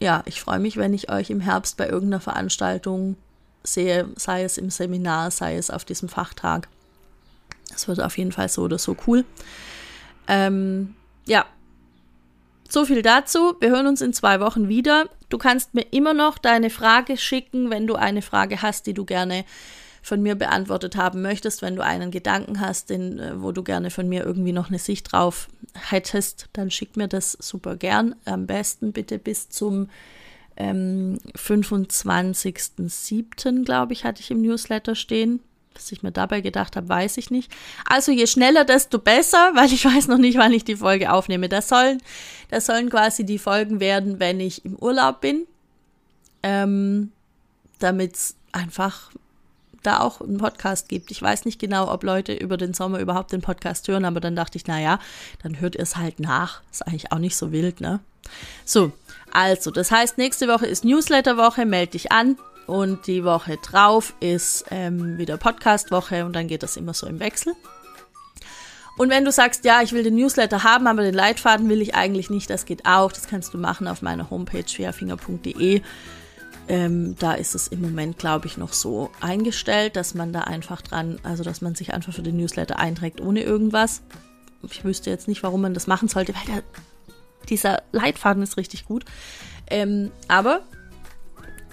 ja, 0.00 0.22
ich 0.24 0.40
freue 0.40 0.58
mich, 0.58 0.76
wenn 0.76 0.94
ich 0.94 1.10
euch 1.10 1.30
im 1.30 1.40
Herbst 1.40 1.76
bei 1.76 1.88
irgendeiner 1.88 2.20
Veranstaltung 2.20 3.16
sehe, 3.62 4.08
sei 4.16 4.42
es 4.42 4.56
im 4.58 4.70
Seminar, 4.70 5.30
sei 5.30 5.56
es 5.56 5.70
auf 5.70 5.84
diesem 5.84 6.08
Fachtag. 6.08 6.68
Das 7.70 7.86
wird 7.86 8.00
auf 8.00 8.16
jeden 8.18 8.32
Fall 8.32 8.48
so 8.48 8.62
oder 8.62 8.78
so 8.78 8.96
cool. 9.06 9.24
Ähm, 10.26 10.94
ja, 11.26 11.44
so 12.68 12.86
viel 12.86 13.02
dazu. 13.02 13.56
Wir 13.60 13.70
hören 13.70 13.86
uns 13.86 14.00
in 14.00 14.14
zwei 14.14 14.40
Wochen 14.40 14.68
wieder. 14.68 15.08
Du 15.28 15.38
kannst 15.38 15.74
mir 15.74 15.86
immer 15.90 16.14
noch 16.14 16.38
deine 16.38 16.70
Frage 16.70 17.16
schicken, 17.16 17.68
wenn 17.68 17.86
du 17.86 17.94
eine 17.94 18.22
Frage 18.22 18.62
hast, 18.62 18.86
die 18.86 18.94
du 18.94 19.04
gerne 19.04 19.44
von 20.02 20.22
mir 20.22 20.34
beantwortet 20.34 20.96
haben 20.96 21.22
möchtest, 21.22 21.62
wenn 21.62 21.76
du 21.76 21.84
einen 21.84 22.10
Gedanken 22.10 22.60
hast, 22.60 22.90
den, 22.90 23.18
äh, 23.18 23.42
wo 23.42 23.52
du 23.52 23.62
gerne 23.62 23.90
von 23.90 24.08
mir 24.08 24.24
irgendwie 24.24 24.52
noch 24.52 24.68
eine 24.68 24.78
Sicht 24.78 25.12
drauf 25.12 25.48
hättest, 25.74 26.48
dann 26.52 26.70
schick 26.70 26.96
mir 26.96 27.08
das 27.08 27.32
super 27.32 27.76
gern. 27.76 28.14
Am 28.24 28.46
besten 28.46 28.92
bitte 28.92 29.18
bis 29.18 29.48
zum 29.48 29.88
ähm, 30.56 31.18
25.07., 31.36 33.64
glaube 33.64 33.92
ich, 33.92 34.04
hatte 34.04 34.20
ich 34.20 34.30
im 34.30 34.42
Newsletter 34.42 34.94
stehen. 34.94 35.40
Was 35.74 35.90
ich 35.92 36.02
mir 36.02 36.12
dabei 36.12 36.40
gedacht 36.40 36.76
habe, 36.76 36.88
weiß 36.88 37.16
ich 37.16 37.30
nicht. 37.30 37.52
Also 37.86 38.12
je 38.12 38.26
schneller, 38.26 38.64
desto 38.64 38.98
besser, 38.98 39.50
weil 39.54 39.72
ich 39.72 39.84
weiß 39.84 40.08
noch 40.08 40.18
nicht, 40.18 40.38
wann 40.38 40.52
ich 40.52 40.64
die 40.64 40.76
Folge 40.76 41.12
aufnehme. 41.12 41.48
Das 41.48 41.68
sollen, 41.68 42.02
das 42.50 42.66
sollen 42.66 42.90
quasi 42.90 43.24
die 43.24 43.38
Folgen 43.38 43.80
werden, 43.80 44.20
wenn 44.20 44.40
ich 44.40 44.64
im 44.64 44.76
Urlaub 44.76 45.20
bin. 45.20 45.46
Ähm, 46.42 47.12
Damit 47.78 48.16
es 48.16 48.34
einfach 48.52 49.10
da 49.82 50.00
auch 50.00 50.20
einen 50.20 50.38
Podcast 50.38 50.88
gibt. 50.88 51.10
Ich 51.10 51.20
weiß 51.20 51.44
nicht 51.44 51.58
genau, 51.58 51.90
ob 51.90 52.02
Leute 52.02 52.32
über 52.32 52.56
den 52.56 52.74
Sommer 52.74 52.98
überhaupt 53.00 53.32
den 53.32 53.40
Podcast 53.40 53.88
hören, 53.88 54.04
aber 54.04 54.20
dann 54.20 54.36
dachte 54.36 54.56
ich, 54.56 54.66
naja, 54.66 54.98
dann 55.42 55.60
hört 55.60 55.76
ihr 55.76 55.82
es 55.82 55.96
halt 55.96 56.20
nach. 56.20 56.62
Ist 56.70 56.86
eigentlich 56.86 57.12
auch 57.12 57.18
nicht 57.18 57.36
so 57.36 57.52
wild, 57.52 57.80
ne? 57.80 58.00
So, 58.64 58.92
also, 59.32 59.70
das 59.70 59.90
heißt, 59.90 60.18
nächste 60.18 60.48
Woche 60.48 60.66
ist 60.66 60.84
Newsletter-Woche, 60.84 61.66
melde 61.66 61.92
dich 61.92 62.12
an. 62.12 62.36
Und 62.66 63.08
die 63.08 63.24
Woche 63.24 63.56
drauf 63.56 64.14
ist 64.20 64.64
ähm, 64.70 65.18
wieder 65.18 65.36
Podcast-Woche 65.36 66.24
und 66.24 66.34
dann 66.34 66.46
geht 66.46 66.62
das 66.62 66.76
immer 66.76 66.94
so 66.94 67.08
im 67.08 67.18
Wechsel. 67.18 67.54
Und 68.96 69.08
wenn 69.08 69.24
du 69.24 69.32
sagst, 69.32 69.64
ja, 69.64 69.82
ich 69.82 69.92
will 69.92 70.02
den 70.02 70.14
Newsletter 70.14 70.62
haben, 70.62 70.86
aber 70.86 71.02
den 71.02 71.14
Leitfaden 71.14 71.68
will 71.68 71.80
ich 71.80 71.94
eigentlich 71.94 72.30
nicht, 72.30 72.50
das 72.50 72.66
geht 72.66 72.86
auch. 72.86 73.10
Das 73.10 73.26
kannst 73.26 73.54
du 73.54 73.58
machen 73.58 73.88
auf 73.88 74.02
meiner 74.02 74.30
Homepage 74.30 74.68
schwerfinger.de. 74.68 75.82
Ähm, 76.70 77.16
da 77.18 77.32
ist 77.32 77.56
es 77.56 77.66
im 77.66 77.80
Moment, 77.80 78.16
glaube 78.16 78.46
ich, 78.46 78.56
noch 78.56 78.72
so 78.72 79.10
eingestellt, 79.20 79.96
dass 79.96 80.14
man 80.14 80.32
da 80.32 80.42
einfach 80.42 80.82
dran, 80.82 81.18
also 81.24 81.42
dass 81.42 81.62
man 81.62 81.74
sich 81.74 81.92
einfach 81.92 82.14
für 82.14 82.22
den 82.22 82.36
Newsletter 82.36 82.78
einträgt 82.78 83.20
ohne 83.20 83.42
irgendwas. 83.42 84.02
Ich 84.62 84.84
wüsste 84.84 85.10
jetzt 85.10 85.26
nicht, 85.26 85.42
warum 85.42 85.62
man 85.62 85.74
das 85.74 85.88
machen 85.88 86.06
sollte, 86.06 86.32
weil 86.32 86.54
der, 86.54 86.62
dieser 87.48 87.82
Leitfaden 87.90 88.44
ist 88.44 88.56
richtig 88.56 88.84
gut. 88.84 89.04
Ähm, 89.66 90.12
aber 90.28 90.60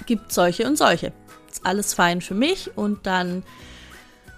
gibt 0.08 0.32
solche 0.32 0.66
und 0.66 0.80
solche. 0.80 1.14
Ist 1.48 1.64
alles 1.64 1.94
fein 1.94 2.20
für 2.20 2.34
mich 2.34 2.76
und 2.76 3.06
dann 3.06 3.44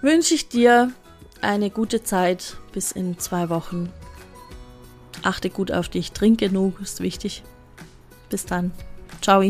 wünsche 0.02 0.34
ich 0.34 0.50
dir 0.50 0.92
eine 1.40 1.70
gute 1.70 2.04
Zeit 2.04 2.58
bis 2.74 2.92
in 2.92 3.18
zwei 3.18 3.48
Wochen. 3.48 3.94
Achte 5.24 5.50
gut 5.50 5.72
auf 5.72 5.88
dich, 5.88 6.12
trink 6.12 6.38
genug, 6.40 6.82
ist 6.82 7.00
wichtig. 7.00 7.44
Bis 8.30 8.46
dann. 8.46 8.72
Ciao. 9.22 9.42